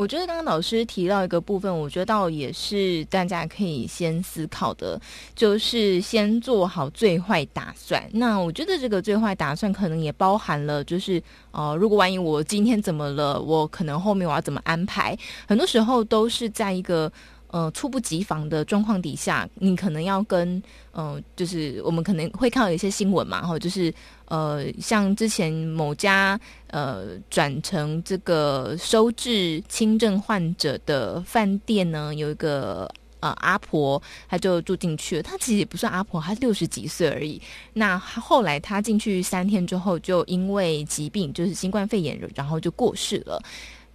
[0.00, 4.98] 我觉得刚刚老师提到一个部分，我觉得倒也是大家可以先思考的，
[5.34, 8.02] 就是先做好最坏打算。
[8.14, 15.14] 那我觉得这个最坏打算可能也包含了，就是呃，如果万一我今天怎么了，我可能后面我要怎么安排？
[15.46, 17.12] 很多时候都是在一个。
[17.52, 23.92] 呃，猝不及防的状况底下，你可能要跟呃，就是我们可能会看到一些新闻嘛，哈，就是
[24.30, 35.22] 呃，像之前某家呃转成这个收治轻症患者的饭店呢，有一个呃阿婆，她就住进去了。
[35.24, 37.42] 她其实也不算阿婆，她六十几岁而已。
[37.72, 43.42] 那后来她进去三天之后，就因为疾病，就是新冠肺炎，然后就过世了。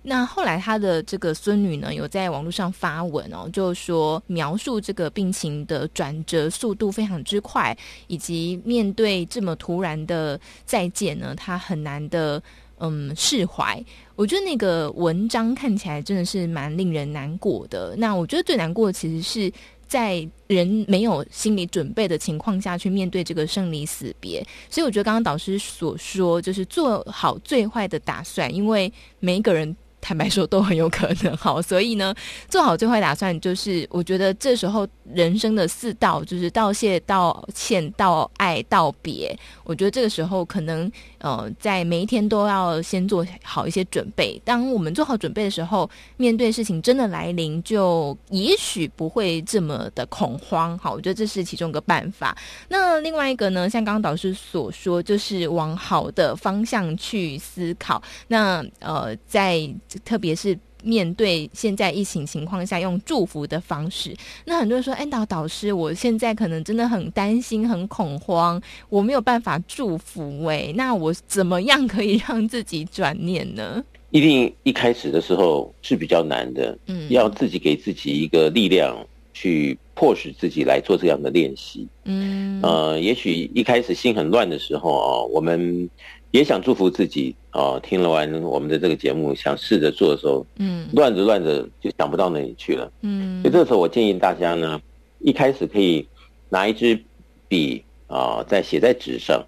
[0.05, 7.75] 那后来他的这个孙女呢，有在网络上发文哦，就说描述这个病情的转折速度非常之快，
[8.07, 12.41] 以及面对这么突然的再见呢，他很难的
[12.77, 13.83] 嗯释怀。
[14.15, 17.95] 我觉得那个文章看起来真的是蛮令人难过的。
[17.97, 19.51] 那我觉得最难过其实是。
[19.87, 29.77] 在人没有心理准备的情况下去面对这个生离死别，所以我觉得刚刚导师所说，就是做好最坏的打算，因为每一个人。
[30.07, 32.13] 坦白说都很有可能 好，所以呢，
[32.47, 39.35] 做好最坏打算，就是我觉得这时候人生的四道，就是道谢、道歉、道爱、道别。
[39.63, 44.39] 我觉得这个时候可能呃，在每一天都要先做好一些准备。
[44.45, 50.77] 当我们做好准备的时候，面对事情真的来临，就也许不会这么的恐慌。
[50.77, 52.37] 好，我觉得这是其中一个办法。
[52.69, 57.99] 那另外一个呢，像刚刚导师所说，就是往好的方向去思考。
[58.27, 59.67] 那呃，在
[60.03, 64.15] 特别是面对现在疫情情况下，用祝福的方式，
[64.45, 70.45] 那很多人说：“哎，导导师，我现在可能真的很担心、很恐慌，我没有办法祝福。
[70.45, 78.95] 哎，那我怎么样可以让自己转念呢？”一定一开始的时候是比较难的，嗯，要自己给自己一个力量，
[79.33, 85.89] 去迫使自己来做这样的练习，嗯，呃，也许一开始心很乱的时候啊，我们。
[86.35, 94.81] 也想祝福自己哦，听了完我们的这个节目，想试着做的时候，嗯，乱着乱着就想不到哪里去了，嗯，所以这时候我建议大家呢，
[95.19, 96.05] 一开始可以
[96.49, 96.99] 拿一支
[97.47, 99.41] 笔啊，在写在纸上，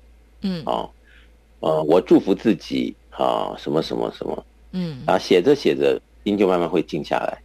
[0.43, 0.87] 嗯，啊，
[1.59, 7.37] 呃，我祝福自己啊，什么什么什么，嗯，啊，写着写着心就慢慢会静下来，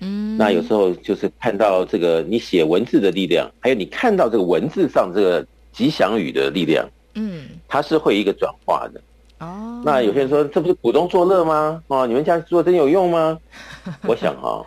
[0.00, 6.88] 嗯，那有时候就是看到这个你写文字的力量，还有你看到这个文字上这个吉祥语的力量。
[7.16, 9.00] 嗯，它是会一个转化的
[9.44, 9.82] 哦。
[9.84, 11.82] 那有些人说，这不是苦中作乐吗？
[11.88, 13.38] 哦，你们这样做真有用吗？
[14.06, 14.66] 我想哈、哦，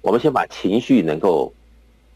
[0.00, 1.52] 我们先把情绪能够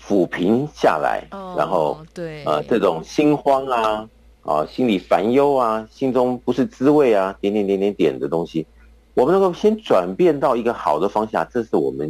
[0.03, 4.09] 抚平下来，哦、然后对呃这种心慌啊
[4.43, 8.67] 啊心里烦忧啊，心中不是滋味啊，点点点点点的东西，
[9.15, 12.09] 我们能够先转变到一个好的方向，这是我们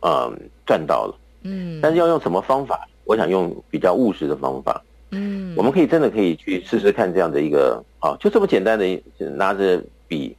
[0.00, 0.32] 嗯、呃、
[0.66, 1.14] 赚到了。
[1.42, 2.88] 嗯，但是要用什么方法？
[3.04, 4.82] 我想用比较务实的方法。
[5.10, 9.02] 嗯，我们可以真的可以去试试看这样的一个啊，就这么简单的
[9.36, 10.36] 拿着笔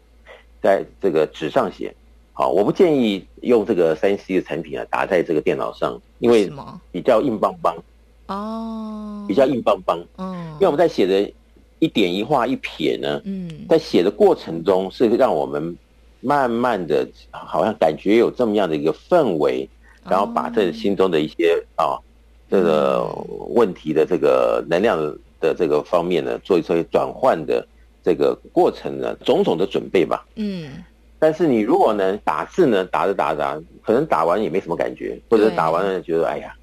[0.62, 1.94] 在这个纸上写，
[2.34, 6.52] 好，我不建议用这个三 C 的产品啊打在这个电脑上，因为
[6.92, 7.76] 比较硬邦邦。
[8.28, 11.34] 哦，比较硬邦邦，嗯，因为我们在写的
[11.80, 15.76] 一点一画一撇呢，嗯，在写的过程中是让我们
[16.22, 19.68] 慢慢的，好像感觉有这么样的一个氛围，
[20.08, 21.98] 然后把这心中的一些啊。
[22.50, 23.06] 这个
[23.50, 24.98] 问题的这个能量
[25.40, 27.66] 的这个方面呢，做一些转换的
[28.04, 30.26] 这个过程呢，种种的准备吧。
[30.36, 30.84] 嗯。
[31.20, 36.54] 但是你如果能打字呢，打着打着，可能打完也没什么感觉，或者打完了觉得哎呀，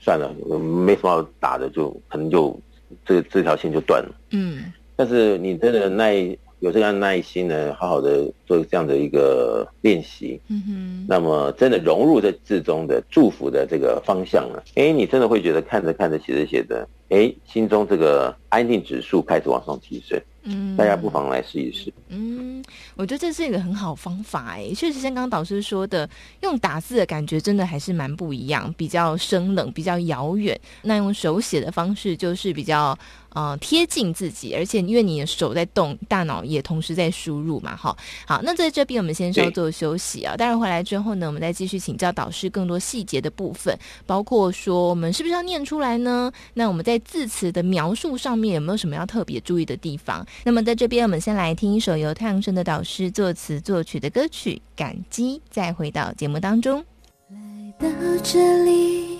[0.00, 0.28] 算了，
[0.58, 2.58] 没什么好打的，就可能就
[3.04, 4.14] 这这条线就断了。
[4.30, 4.72] 嗯。
[4.96, 6.36] 但是你真的耐。
[6.60, 20.20] 有这样耐心呢，好好的做这样的一个练习，嗯哼，那么真的融入这字中的祝福的这个方向了，哎，你真的会觉得看着看着写着写着，哎，心中这个安定指数开始往上提升。
[20.44, 21.92] 嗯，大家不妨来试一试。
[22.08, 22.62] 嗯，
[22.96, 26.08] 我觉得这是一个很好方法哎，确实像刚刚导师说的，
[26.40, 30.58] 用打字的感觉真的还是蛮不一样，比较生冷，比较遥远。
[30.82, 32.98] 那用手写的方式就是比较。
[33.34, 37.94] 呃，贴近自己，而且因为你的手在动，大脑也同时在输入嘛，哈。
[38.26, 40.34] 好，那在这边我们先稍作休息啊。
[40.34, 46.32] 待会回来之后呢，我们再继续请教导师更多细节的部分，包括说我们是不是要念出来呢？
[46.54, 50.26] 那我们在字词的描述上面有没有什么要特别注意的地方？
[50.44, 56.84] 那么在这边，我们先来听一首由太阳神的导师作词作曲的歌曲《感激》，再回到节目当中。
[57.30, 57.38] 来
[57.78, 57.88] 到
[58.22, 59.18] 这里。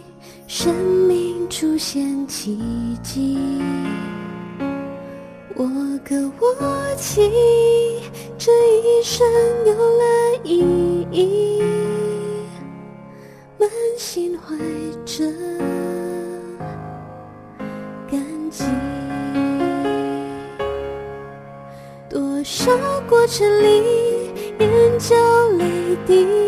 [0.50, 0.74] 生
[1.06, 2.58] 命出现奇
[3.02, 3.36] 迹，
[5.54, 5.66] 我
[6.02, 7.20] 歌我泣，
[8.38, 9.26] 这一生
[9.66, 10.04] 有了
[10.42, 10.60] 意
[11.12, 11.47] 义，
[23.08, 23.82] 过程里
[24.58, 25.16] 眼角
[25.56, 26.47] 泪滴。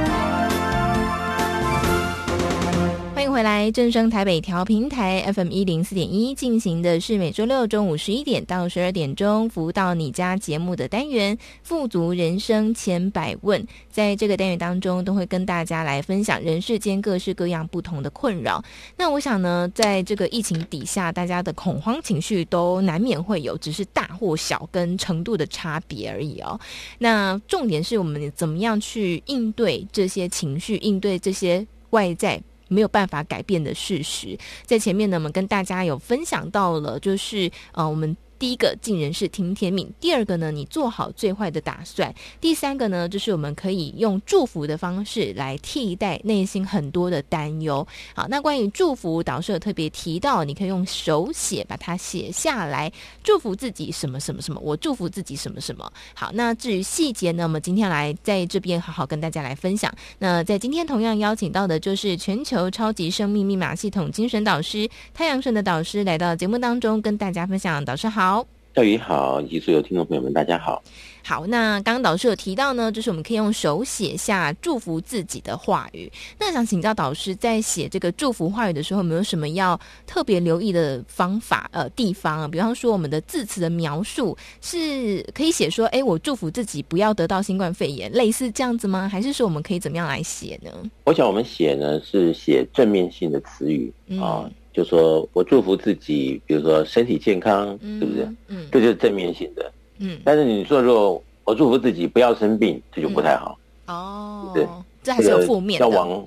[3.31, 13.63] 回来，正声台北调频台 FM 一零四点一进行的是每周六中午十一点到十二点钟服务到你家节目的单元《富足人生千百问》。
[13.89, 18.61] 在这个单元当中，都会跟大家来分享人世间各式各样不同的困扰。
[18.97, 26.59] 那我想呢，在这个疫情底下，大家的恐慌情绪都难免会有，只是大或小跟程度的差别而已哦。
[26.97, 32.41] 那重点是我们怎么样去应对这些情绪，应对这些外在。
[32.71, 38.15] 没有办法改变的事实，在前面呢，我们跟大家有分享到了，就是呃，我们。
[38.41, 47.87] 第一个尽人事听天命，第二个呢，你做好最坏的打算，第三个呢，就是我们可以用祝福的方式来替代内心很多的担忧。
[48.15, 52.91] 好，那关于祝福，导师有特别提到，你可以用手写把它写下来，
[53.23, 55.93] 祝福自己什么什么什么，我祝福自己什么什么。
[56.15, 59.93] 好，那至于细节呢，我们今天来在这边好好跟大家来分享。
[60.17, 67.85] 那在今天同样邀请到的就是全球超级生命密码系统精神导师太阳神的导师来到节目当中跟大家分享。
[67.85, 68.30] 导师好。
[68.31, 70.81] 好，教育好，以及所有听众朋友们，大家好。
[71.21, 76.09] 好，那刚刚导师有提到呢，就是我们可以用手写下祝福自己的话语。
[76.39, 79.77] 那想请教导师，在写这个祝福话语的时候，有没有什么要
[80.07, 81.69] 特别留意的方法？
[81.73, 89.09] 呃，地方啊，比方说我们的字词的描述，是可以写说，哎，我祝福自己不要得到新冠肺炎，类似这样子吗？
[89.09, 90.71] 还是说我们可以怎么样来写呢？
[91.03, 94.45] 我想我们写呢是写正面性的词语啊。
[94.45, 98.27] 嗯就说我祝福自己，比如说身体健康，嗯、是不是？
[98.47, 99.71] 嗯，这就是正面性的。
[99.99, 103.59] 嗯，但是你说如果我祝福自己不要生病，这就不太好。
[103.87, 104.67] 嗯、哦，对，
[105.03, 105.85] 这还是有负面的。
[105.85, 106.25] 要往，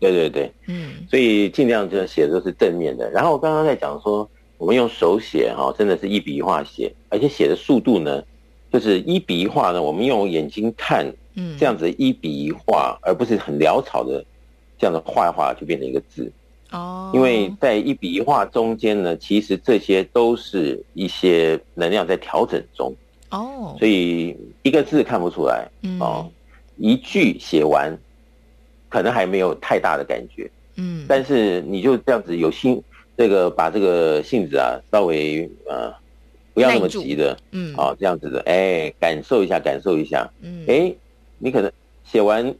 [0.00, 3.08] 对对对，嗯，所以尽量就写的都是正面的。
[3.10, 4.28] 然后我刚刚在讲说，
[4.58, 8.22] 我们用手写哈，真的是一笔一画写，而且写的速度呢，
[8.72, 14.24] 就是一笔一画呢，我们用眼睛看，嗯，这样子一笔一画，而不是很潦草的
[14.78, 16.30] 这样的画一画就变成一个字。
[16.70, 22.92] 哦，因为在一笔一画中间呢，其实这些都是一些能量在调整中。
[23.30, 25.68] 哦，所以一个字看不出来，
[26.00, 26.28] 哦，
[26.76, 27.96] 一句写完，
[28.88, 30.50] 可能还没有太大的感觉。
[30.76, 32.82] 嗯，但是你就这样子有心，
[33.16, 35.92] 这个把这个性子啊，稍微呃，
[36.54, 40.92] 不要那么急的，嗯，啊，这样子的，哎，感受一下，感受一下，嗯，哎，
[41.38, 41.70] 你可能
[42.04, 42.52] 写完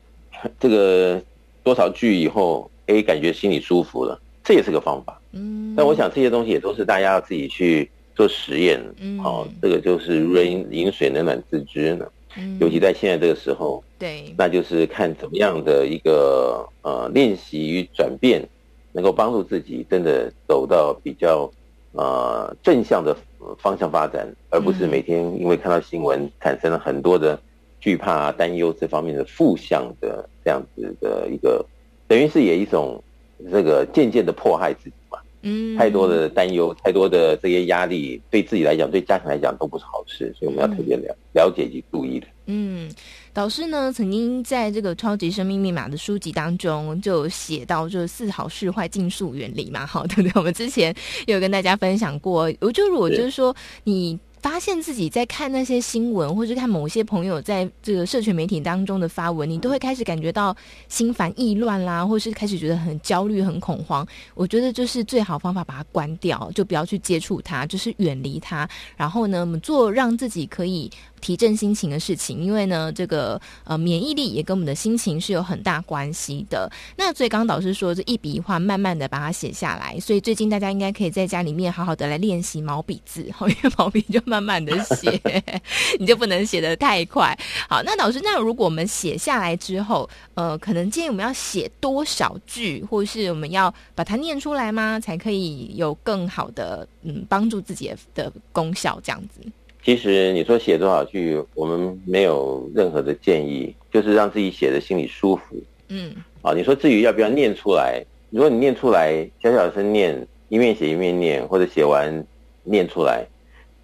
[0.61, 1.21] 这个
[1.65, 2.71] 多少句以后。
[2.87, 5.21] 哎，感觉心里舒服了，这也是个方法。
[5.33, 8.79] 嗯，但我想这些东西也都是大家要自己去做实验。
[9.01, 12.07] 嗯，哦，这个就是如人饮水，冷暖自知呢。
[12.37, 18.47] 嗯，尤其在现在这个时候，对，那就是看怎么样的一个呃练习与转变，
[18.93, 21.51] 能够帮助自己真的走到比较
[21.93, 23.17] 呃正向的
[23.59, 27.41] 方向发展，而不是每天因为看到新闻产生了很多的
[27.81, 31.65] 惧怕、担忧这方面的负向的这样子的一个。
[32.07, 33.03] 等于是也一种
[33.51, 42.27] 这个渐渐的迫害自己嘛，嗯，太多的担忧，太多的这些压力，对自己来讲，对家庭来讲都不是好事，所以我们要特别了了解及注意的。
[42.47, 42.91] 嗯，
[43.33, 50.33] 导师呢曾经在这个《超级生命密码》的书籍当中就写到，就是四好事坏尽数原理嘛，好，对不对？
[50.35, 50.95] 我们之前
[51.27, 54.19] 有跟大家分享过，我就如果就是说你。
[54.45, 60.55] 发现自己在看那些新闻，或者看某些朋友在这个社群媒体当中的发文，你都会开始感觉到
[60.87, 64.07] 心烦意乱啦，或是开始觉得很焦虑、很恐慌。
[64.35, 68.69] 我觉得就是最好方法把它关掉，就不要去接触它，就是远离它。
[68.99, 70.91] 然后呢，我们做让自己可以
[71.25, 76.71] 提振心情的事情，因为呢，这个呃免疫力也跟我们的心情是有很大关系的。
[76.99, 85.19] 那所以刚导师说，这一笔一画慢慢的把它写下来，所以最近大家应该可以在家里面好好的来练习毛笔字， 因为毛笔就慢慢的写，
[85.99, 87.35] 你就不能写得太快。
[87.71, 95.01] 好，那导师，那如果我们写下来之后，呃，可能建议我们要写多少句，或是我们要把它念出来吗？
[95.01, 99.41] 才可以有更好的嗯帮助自己的功效，这样子。
[99.85, 105.63] 其实你说写多少句，我们没有任何的建议，就是让自己写的心里舒服。
[105.89, 112.27] 嗯，啊，你说至于要不要念出来，如果你念出来，小小声念，一面写一面念，或者写完
[112.63, 113.27] 念出来，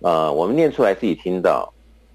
[0.01, 1.71] 呃，我们念出来自己听到，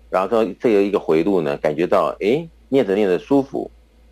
[0.10, 3.70] 然后说这个一个回路呢，感觉到哎，念着念着舒服，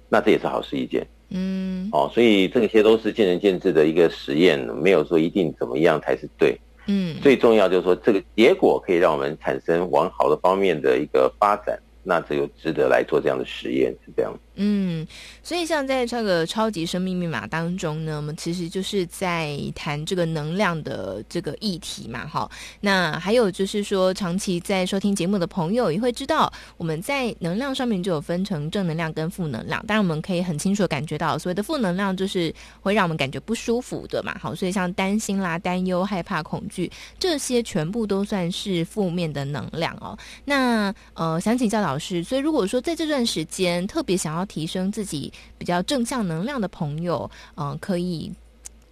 [0.08, 1.04] 那这也是好事一件。
[1.32, 6.56] 嗯，哦，所以这些都是见仁见智的一个实验，没有说一定怎么样才是对。
[6.88, 14.53] 嗯，最重要就是说，这个结果可以让我们产生往好的方面的一个发展，那这就值得来做这样的实验，是这样子。
[14.56, 15.06] 嗯，
[15.42, 22.50] 所以像在这个超级生命密码当中呢，我们其实就是在谈这个能量的这个议题嘛，哈。
[22.80, 29.84] 那还有就是说，长期在收听节目的朋友也会知道，我们在能量上面就有分成正能量跟负能量。
[29.88, 34.54] 当然，我们可以很清楚的感觉到，所谓的负能量就是会让我们感觉不舒服的嘛，好。
[34.54, 40.18] 所以像担心啦、担忧、害怕、恐惧这些，全部都算是负面的能量哦。
[40.46, 48.32] 那呃，想请教老师，所以如果说在这段时间特别想要提升自己比较正向能量的朋友，嗯、呃，可以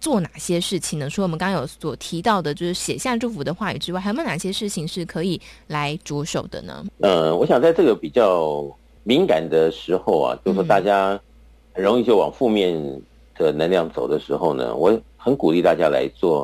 [0.00, 1.08] 做哪些事情呢？
[1.08, 6.84] 除了我们刚刚有所提到的，就是写下祝福的话语之外，还有没有哪些事情是可以来着手的呢？
[7.00, 8.66] 呃，我想在这个比较
[9.04, 11.20] 敏感的时候啊，就是说大家
[11.72, 13.00] 很容易就往负面
[13.36, 16.42] 的能量走的时候呢，我很鼓励大家来做，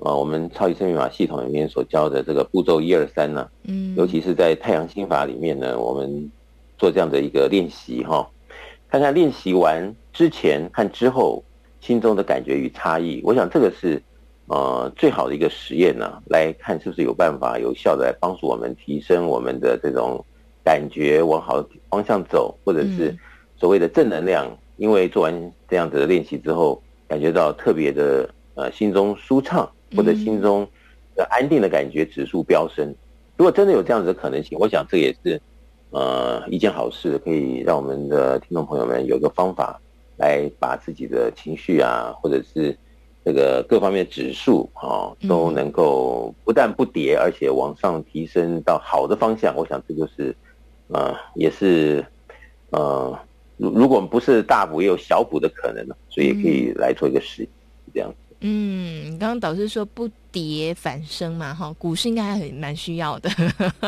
[0.00, 6.30] 啊，我们超级生命密码系统里面所教的这个步骤一二三呢，嗯，尤其是在太阳心法里面呢，我们
[6.76, 8.28] 做这样的一个练习哈。
[8.90, 11.44] 看看练习完之前和之后
[11.80, 14.02] 心中的感觉与差异，我想这个是
[14.46, 20.24] 呃最好的一个实验呢、啊，来看是不是有办法有效的来帮助我们提升我们的这种
[20.64, 23.16] 感觉往好的方向走，或者是
[23.56, 24.50] 所谓的正能量。
[24.78, 30.64] 因为做完这样子的练习之后，感觉到特别的呃心中舒畅，或者心中
[31.16, 32.94] 的安定的感觉指数飙升。
[33.36, 35.40] 如果真的有这样子的可能性，我想这也是。
[35.90, 39.80] 呃，一件好事，可以让我们的听众朋友们有一个方法，
[40.18, 42.76] 来把自己的情绪啊，或者是
[43.24, 49.56] 这个各方面的指数啊，都能够不但不跌，而且往上提升到好的方向。
[49.56, 50.36] 我想这就是，
[50.88, 52.04] 呃，也是，
[52.70, 53.18] 呃，
[53.56, 57.48] 如如果不是大补，也有小补的可能，所以也可以来做一个实，
[57.94, 58.16] 这样子。
[58.40, 60.08] 嗯，刚刚导师说不。
[60.30, 63.30] 跌反升嘛，哈，股市应该还很蛮需要的。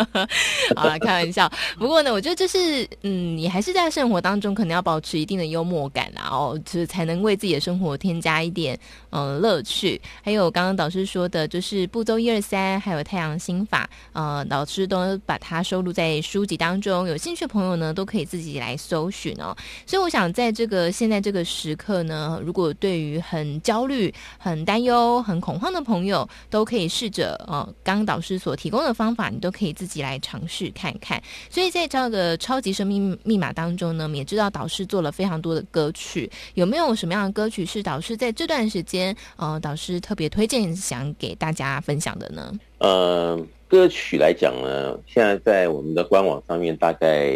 [0.77, 1.51] 好了，开玩笑。
[1.79, 8.79] 不过呢，我觉得就是，嗯，你还是在生活当中可能要保持一定的幽默感啊，哦，就是才能为自己的生活添加一点
[9.11, 10.01] 嗯乐趣。
[10.23, 17.09] 还有刚刚导师说的，就是步骤一二三，还有太阳心法，呃，导师都把它收录在书籍当中。
[17.09, 19.57] 有兴趣的朋友呢，都可以自己来搜寻哦。
[19.87, 31.23] 所以我想，在这个现在这个时刻呢，如果对于很焦虑、很担忧、很恐慌的朋友，都可以试着呃，刚刚导师所提供的方法，你都可以自己来尝试看看。
[31.49, 42.53] 所以在这个超级生命密码当中呢，我们也知道导师做了非常多的歌曲，有没有什么样的歌曲是导师在这段时间呃，导师特别推荐想给大家分享的呢？
[42.79, 47.33] 呃，歌曲来讲呢，现在在我们的官网上面大概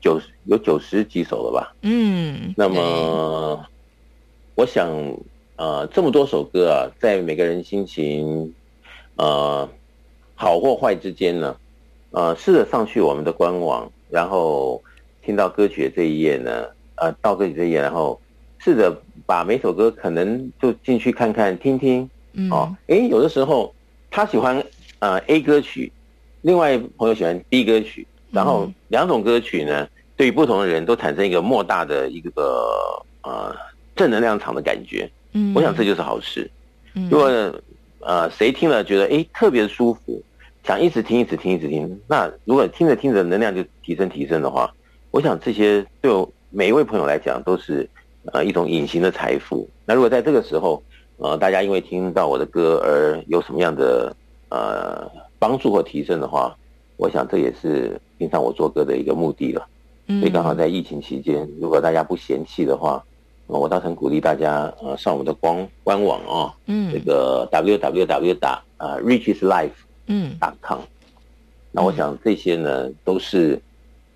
[0.00, 1.74] 九十有九十几首了吧？
[1.82, 3.64] 嗯，那么
[4.54, 4.90] 我想。
[5.62, 8.52] 呃，这么多首歌啊，在每个人心情，
[9.14, 9.68] 呃，
[10.34, 11.56] 好或坏之间呢，
[12.10, 14.82] 呃，试着上去我们的官网，然后
[15.24, 18.20] 听到歌曲的这一页呢，呃，到歌曲这一页，然后
[18.58, 18.92] 试着
[19.24, 22.10] 把每首歌可能就进去看看听听，
[22.50, 23.72] 哦，哎，有的时候
[24.10, 24.60] 他喜欢
[24.98, 25.92] 呃 A 歌曲，
[26.40, 33.54] 另外朋友喜欢 B 歌曲，然后两种歌曲呢，对于不同的人都产生一个莫大的一个呃
[33.94, 35.08] 正能量场的感觉。
[35.32, 36.50] 嗯，我想这就是好事。
[37.10, 37.24] 如果
[38.00, 40.22] 呃谁听了觉得哎特别舒服，
[40.62, 44.70] 想一直听一直听一直听，那如果听着听着能量就提升提升的话，
[45.10, 47.88] 我想这些对我每一位朋友来讲都是
[48.32, 49.66] 呃一种隐形的财富。
[49.86, 50.82] 那如果在这个时候
[51.16, 54.14] 呃大家因为听到我的歌而有什么样的
[54.50, 56.54] 呃帮助或提升的话，
[56.98, 59.66] 我想这也是平常我做歌的一个目的了。
[60.06, 63.02] 所以刚好在疫情期间，如果大家不嫌弃的话。
[63.46, 69.70] 我倒很鼓励大家呃上我们的官官网啊，嗯，这个 w w w 打啊 richislife
[70.06, 70.80] 嗯 .com，
[71.70, 73.60] 那我想这些呢，都是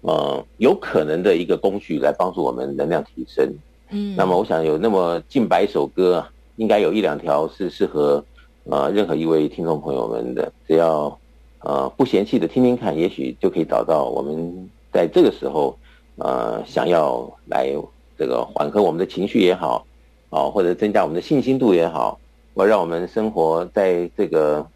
[0.00, 3.52] 呃有可能的一个工具来帮助我们能量提升。
[3.90, 8.24] 嗯，那么我想有那么近百首歌，应该有一两条是适合
[8.64, 11.16] 呃任何一位听众朋友们的，只要
[11.60, 15.78] 呃不嫌弃的听听看，也许就可以找到我们在这个时候
[16.16, 17.72] 呃想要来
[18.18, 19.86] 这个缓和我们的情绪也好，
[20.30, 22.18] 啊或者增加我们的信心度也好，
[22.54, 24.66] 或让我们生活在这个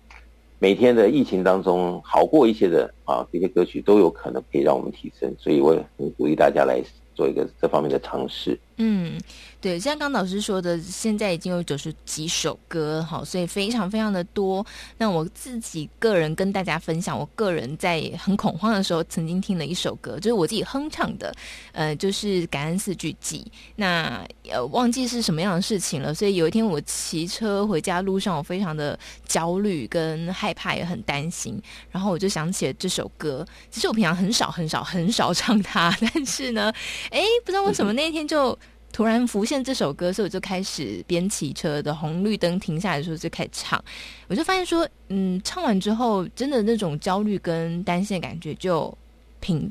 [0.59, 6.82] 每天的疫情当中好过一些的啊这些歌曲都有可能可以让我们提升，所以我也很鼓励大家来
[7.14, 8.59] 做一个这方面的尝试。
[8.80, 9.20] 嗯。
[9.62, 14.64] 对，像刚老师说的，现在已经有九十几首歌，好，所以非常非常的多。
[14.96, 21.30] 那我自己个人跟大家分享，我个人在很恐慌的时候，曾经听了一首歌，就是我自己哼唱的，
[21.72, 23.44] 呃，就是《感恩四句记》。
[23.76, 31.62] 那呃，忘记是什么样的事情了，所以有一天我骑车回家路上，我非常的焦虑跟害怕，也很担心。
[31.90, 33.46] 然后我就想起了这首歌。
[33.70, 36.72] 其实我平常很少很少很少唱它，但是呢，
[37.10, 38.58] 哎，不知道为什么那一天就。
[38.93, 43.82] 突然浮现这首歌，所以我就开始边骑车的红绿灯停下来的时候就开始唱，
[44.28, 48.97] 我就发现说，嗯，唱完之后，真的那种焦虑跟担心的感觉就
[49.41, 49.70] 平。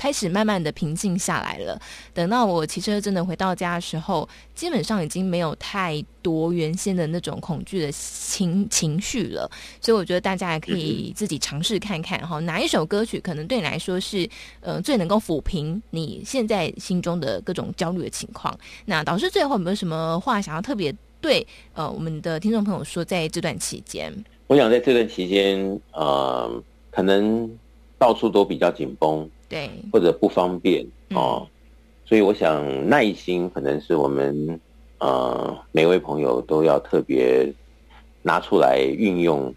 [0.00, 1.78] 开始慢慢的平静下来了。
[2.14, 9.50] 等到我骑车真的回到家的时候，基本上已经没有太多原先的那种恐惧的情情绪了。
[9.78, 14.26] 所以我觉得大家也可以自己尝试看看哈，哪一首歌曲可能对你来说是
[14.60, 18.58] 呃最能够抚平你现在心中的各种焦虑的情况。
[18.86, 20.90] 那导师最后有没有什么话想要特别
[21.20, 23.04] 对呃我们的听众朋友说？
[23.10, 24.14] 在这段期间，
[24.46, 27.50] 我想在这段期间，呃，可能
[28.00, 29.28] 到处都比较紧绷。
[29.48, 31.44] 对，或者不方便哦，
[32.06, 34.60] 所以我想耐心可能是我们
[34.98, 37.52] 呃每位朋友都要特别
[38.22, 39.52] 拿出来运用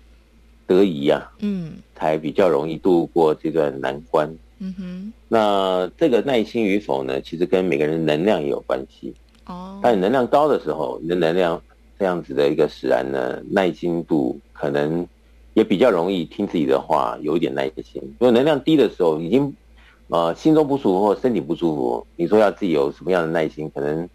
[0.66, 4.28] 得宜啊，嗯，才比较容易度过这段难关。
[4.58, 9.14] 嗯哼，那这个耐心与否呢，其实跟每个人的能量也有关系。
[9.46, 11.62] 哦，当你能量高的时候，你的能量
[12.00, 15.06] 这样子的一个使然呢，耐心度可能
[15.54, 18.02] 也比较容易听自己的话，有一点耐心。
[18.02, 19.54] 如果能量低的时候，已经
[20.10, 23.72] 呃，心中不舒服或身体不舒服，你说要自己有什么样的耐心？
[23.74, 24.08] 可能，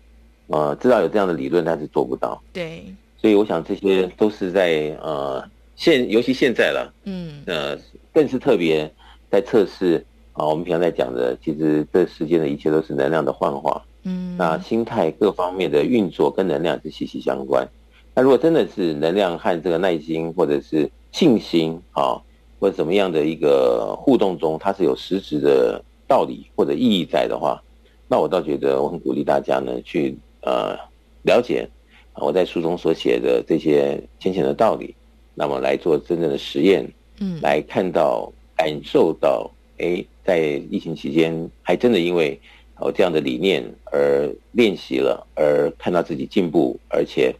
[0.48, 2.40] 呃，知道有这样的理论，但是做不到。
[2.52, 2.84] 对，
[3.16, 5.42] 所以我想这些都是在呃
[5.74, 7.76] 现，尤其现在了，嗯，呃，
[8.12, 8.88] 更是特别
[9.30, 10.46] 在测试啊。
[10.46, 17.66] 我们平常在讲的，其实这世间的一切都是能量的幻化，嗯，那心态各方面的运作跟能量是息息相关。
[18.14, 22.20] 那如果真的是能量和这个耐心或者是信心啊。
[22.60, 27.62] 或者怎么样的一个互动中，它是有实质的道理或者意义在的话，
[28.08, 30.76] 那我倒觉得我很鼓励大家呢去呃
[31.22, 31.68] 了解
[32.14, 34.92] 我在书中所写的这些浅显的道理，
[35.36, 36.84] 那么来做真正的实验，
[37.20, 39.48] 嗯，来看到感受到，
[39.78, 42.40] 哎，在疫情期间还真的因为
[42.80, 47.32] 哦这样的理念而练习了，而看到自己进步，而且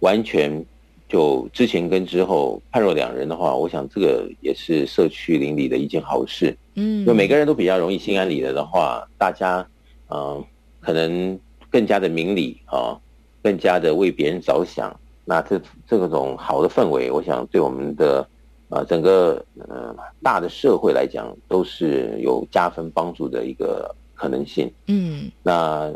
[0.00, 0.62] 完全。
[1.08, 6.56] 就之前跟之后判若两人的话，我想这个也是社区邻里的一件好事。
[6.74, 9.64] 嗯，就每个人都比较容易心安理得的话，大家
[10.08, 10.44] 嗯、呃、
[10.80, 11.38] 可能
[11.70, 12.98] 更加的明理啊，
[13.40, 14.94] 更加的为别人着想。
[15.24, 18.28] 那这这种好的氛围，我想对我们的
[18.68, 24.68] 呃整个呃大的社会来讲，都是有加分帮助的一个可能性。
[24.88, 25.92] 嗯，那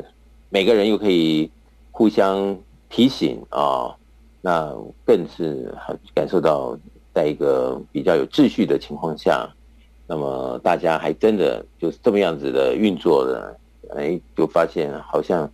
[0.51, 1.51] 每个人又可以
[1.91, 2.57] 互相
[2.89, 3.97] 提醒啊。
[4.41, 4.75] 那
[5.05, 5.75] 更是
[6.15, 6.79] 感受到，
[7.13, 9.47] 在一个比较有秩序的情况下，
[10.07, 13.57] 那么大家还真的就是这么样子的运作的，
[13.97, 15.51] 哎，就发现好像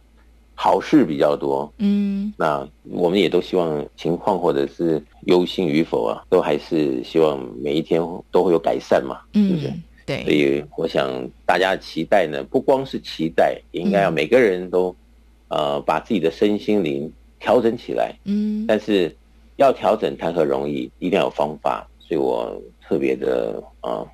[0.55, 1.72] 好事比较多。
[1.78, 9.72] 嗯，那我们也都希望情况或者是忧心与否啊，都还是希望每一天都会有改善嘛，嗯，是不是？
[10.07, 10.22] 对。
[10.22, 14.95] 所以我想大家的期待呢，不光是期待，也应该要每个人都，
[15.49, 17.11] 呃，把自己的身心灵。
[17.39, 19.14] 调整起来，嗯，但是
[19.57, 24.05] 要调整谈何容易，一定要有方法，所以我特别的啊，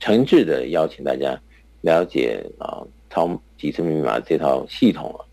[0.00, 1.38] 诚挚的邀请大家
[1.82, 5.24] 了解啊，超级生命密码这套系统啊，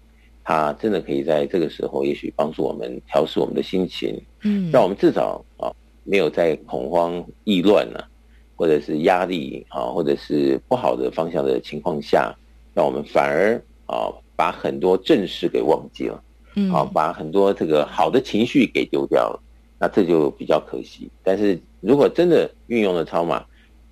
[0.43, 5.71] 它真的可以在这个时候，也许帮助我们调试我们的心情，嗯，让我们至少啊，
[6.03, 7.99] 没有在恐慌、意乱呢，
[8.55, 12.33] 或者是压力啊，或者是不好的方向的情况下，
[12.73, 16.23] 让我们反而啊，把很多正事给忘记了。
[16.55, 19.39] 嗯，好，把很多这个好的情绪给丢掉了，
[19.79, 21.09] 那这就比较可惜。
[21.23, 23.43] 但是如果真的运用了超码，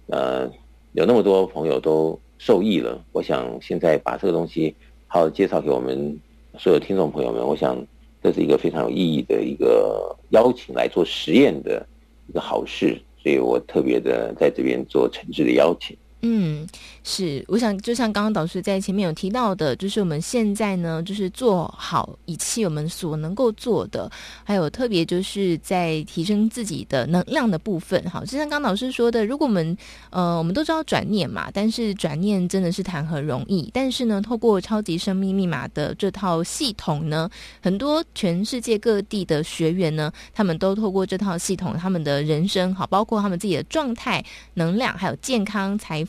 [0.08, 0.50] 呃，
[0.94, 4.76] 有那么多朋友都受益了，我想现在把这个东西
[5.08, 6.20] 好介绍给我们
[6.58, 7.78] 所有听众朋友们，我想
[8.22, 11.86] 这是一个非常有意义的一个邀请来做实验的
[12.28, 13.00] 一个好事。
[13.22, 15.96] 所以我特别的在这边做诚挚的邀请。
[16.22, 16.68] 嗯，
[17.04, 24.12] 是，我想就像刚刚导师在前面有提到的，就是我们现在呢，就是做好一切我们所能够做的，
[24.44, 28.04] 还有特别就是在提升自己的能量的部分。
[28.10, 29.78] 好，就像刚导师说的，如果我们
[30.10, 33.70] 呃，我们都知道转念嘛，但是转念真的是谈何容易？
[33.74, 37.30] 但是呢，透过超级生命密码的这套系统呢，
[37.62, 44.24] 很多全世界各地的学员呢，他们都透过这套系统，他们的人生好，包括他们自己的状态、
[44.56, 46.04] 能量，还有健康、财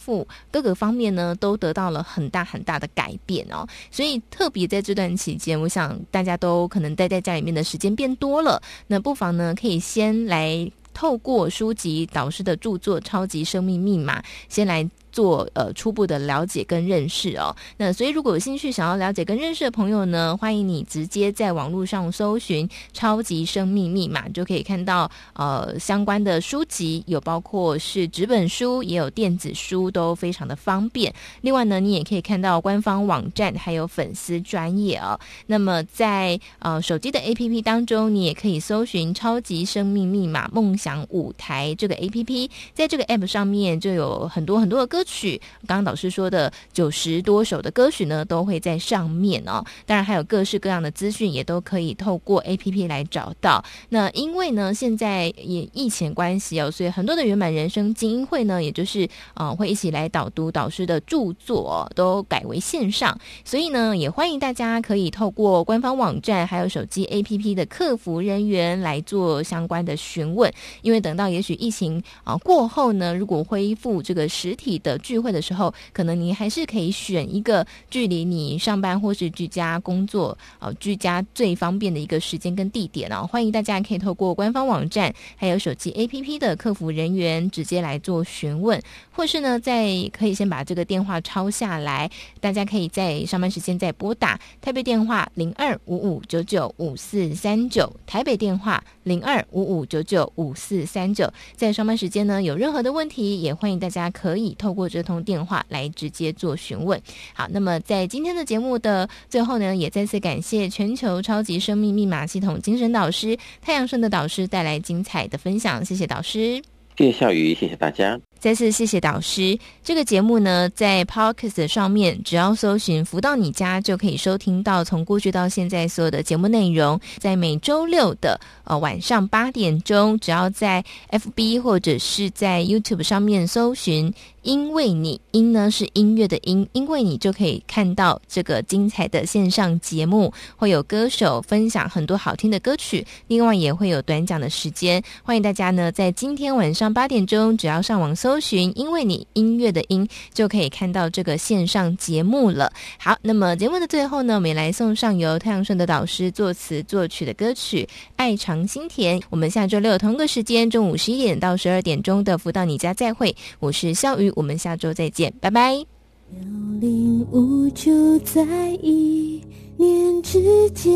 [0.51, 14.89] 各个方面呢，都得到了很大很大的改变哦，所以特别在这段期间，我想大家都可能待在家里面的时间变多了，那不妨呢，可以先来透过书籍导师的著作《超级生命密码》，先来。
[15.13, 31.13] 做呃初步的了解跟认识哦，那所以如果有兴趣想要了解跟认识的朋友呢，欢迎你直接在网络上搜寻《超级生命密码》，就可以看到呃相关的书籍，有包括是纸本书，也有电子书，都非常的方便。
[31.41, 35.19] 另外呢，你也可以看到官方网站，还有粉丝专业哦。
[35.47, 45.00] 那么在呃手机的 APP 当中，你也可以搜寻《超级生命密码梦想舞台》这个 APP，在这个 APP 上面就有很多很多的歌。
[45.01, 49.65] 歌曲，刚刚导师说的九十多首的歌曲呢，都会在上面哦。
[49.87, 53.65] 当然还有各式各样的资讯，也都可以透过 APP 来找到。
[53.89, 63.19] 那因为呢，现在也疫情关系哦，所以很多的圆满人生精英会呢，也就是啊、会一起来导读导师的著作、都改为线上。
[63.43, 70.53] 所以呢，也欢迎大家可以透过官方网站，还有手机 APP 的客服人员来做相关的询问。
[70.83, 74.90] 因为等到也许疫情啊过后呢，如果恢复这个实体的。
[74.91, 83.25] 的聚会的时候，可能你还是可以选一个距离你上班或是居家工作呃居家最方便的一个时间跟地点哦。
[83.31, 88.83] 欢迎大家可以透过官方网站，还有手机 APP 的客服人员直接来做询问，
[89.13, 92.11] 或是呢，再可以先把这个电话抄下来，
[92.41, 104.80] 大家可以在上班时间再拨打台北电话零二五五九九五四三九，台北电话零二五五九九五四三九，在上班时间呢，有任何的问题，也欢迎大家可以透过。
[104.81, 106.99] 或者通电话来直接做询问。
[107.35, 115.85] 好，那么在今天的节目的最后呢，也再次感谢全球超级生命密码系统精神导师太阳盛的导师带来精彩的分享。
[115.85, 116.63] 谢谢导师，
[116.97, 118.19] 谢谢笑宇，谢谢大家。
[118.41, 119.59] 再次谢谢导师。
[119.85, 126.99] 这个节目呢，在 Podcast 上面，只要搜寻“福到你家”就可以收听到从过去到现在所有的节目内容。
[127.19, 134.13] 在每周六的呃晚上八点钟，只要在 FB 或者是在 YouTube 上面搜寻。
[134.43, 145.03] 因为你，音呢是音乐的音，因为你就可以看到这个精彩的线上节目，会有歌手分享很多好听的歌曲，另外也会有短讲的时间。
[145.23, 152.73] 欢迎大家呢在今天晚上八点钟，只要上网搜搜寻“因为你音乐的音”，就可以看到这个线上节目了。
[152.97, 157.83] 好，那么节目的最后呢，我们也来送上由太阳顺德导师作词作曲的歌曲
[158.15, 159.19] 《爱长心甜》。
[159.31, 163.35] 我们下周六同个时间，中午十一点到十二点钟的福到你家再会。
[163.59, 164.33] 我是笑瑜。
[164.37, 165.75] 我们下周再见，拜拜。
[165.75, 166.41] 妙
[166.81, 168.41] 龄无就在
[168.81, 169.43] 一
[169.77, 170.95] 念之间，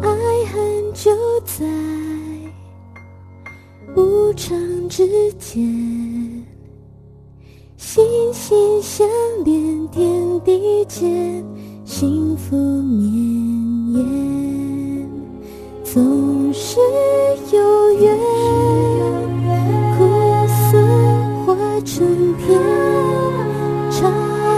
[0.00, 0.08] 爱
[0.52, 1.66] 恨就在
[3.96, 4.56] 无常
[4.88, 5.64] 之间，
[7.76, 9.08] 心心相
[9.44, 11.44] 连，天地间
[11.84, 15.08] 幸福绵延，
[15.82, 16.78] 总是
[17.52, 18.16] 有缘。
[19.96, 20.04] 苦
[20.70, 20.78] 涩
[21.44, 22.60] 化成甜，
[23.90, 24.08] 刹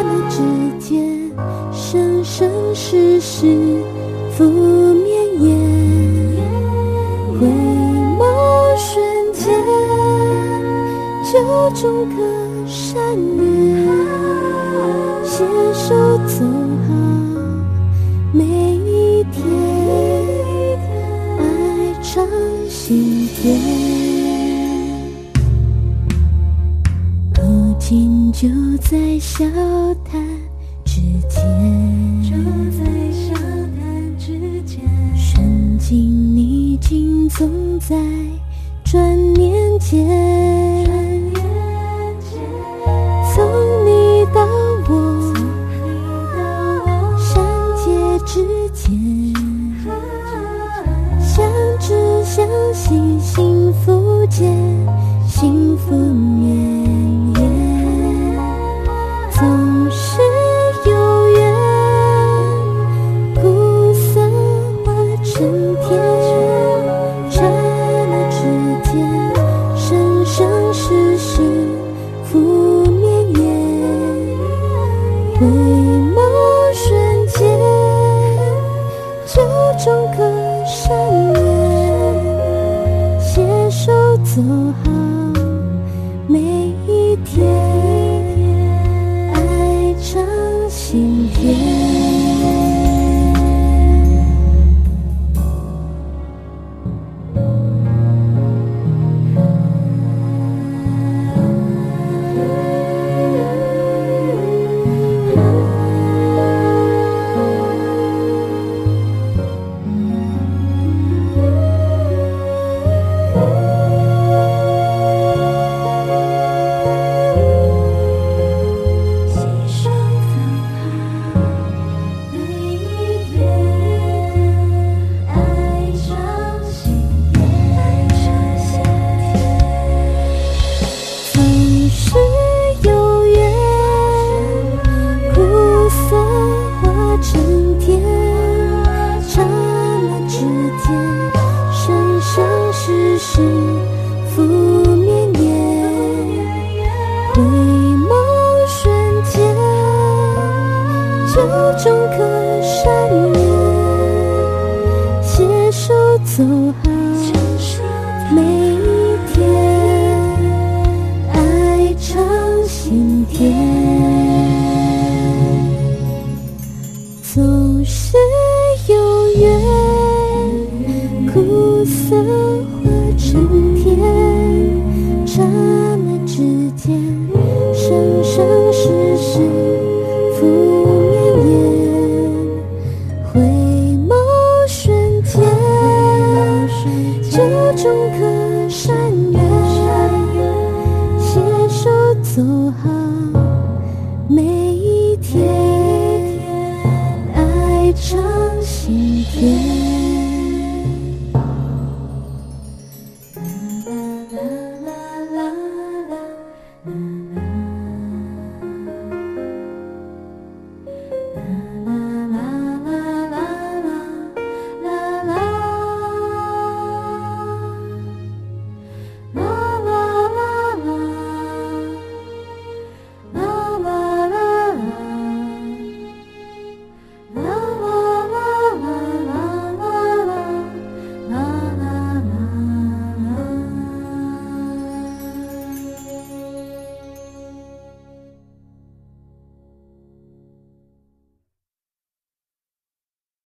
[0.03, 0.43] 那之
[0.79, 1.31] 间，
[1.73, 3.83] 生生世世
[4.33, 6.10] 福绵延。
[11.75, 12.17] 种颗
[12.67, 13.87] 善念，
[15.25, 15.45] 携
[15.75, 16.45] 手走
[16.87, 16.91] 好
[18.33, 19.45] 每一天，
[21.39, 21.43] 爱
[22.03, 22.27] 长
[22.69, 23.59] 心甜。
[27.91, 28.49] 心就
[28.89, 29.45] 在笑
[30.05, 30.25] 谈
[30.85, 31.43] 之间，
[32.23, 32.37] 就
[32.71, 34.79] 在笑谈之间，
[35.17, 35.97] 顺境
[36.37, 37.51] 逆境总
[37.81, 37.97] 在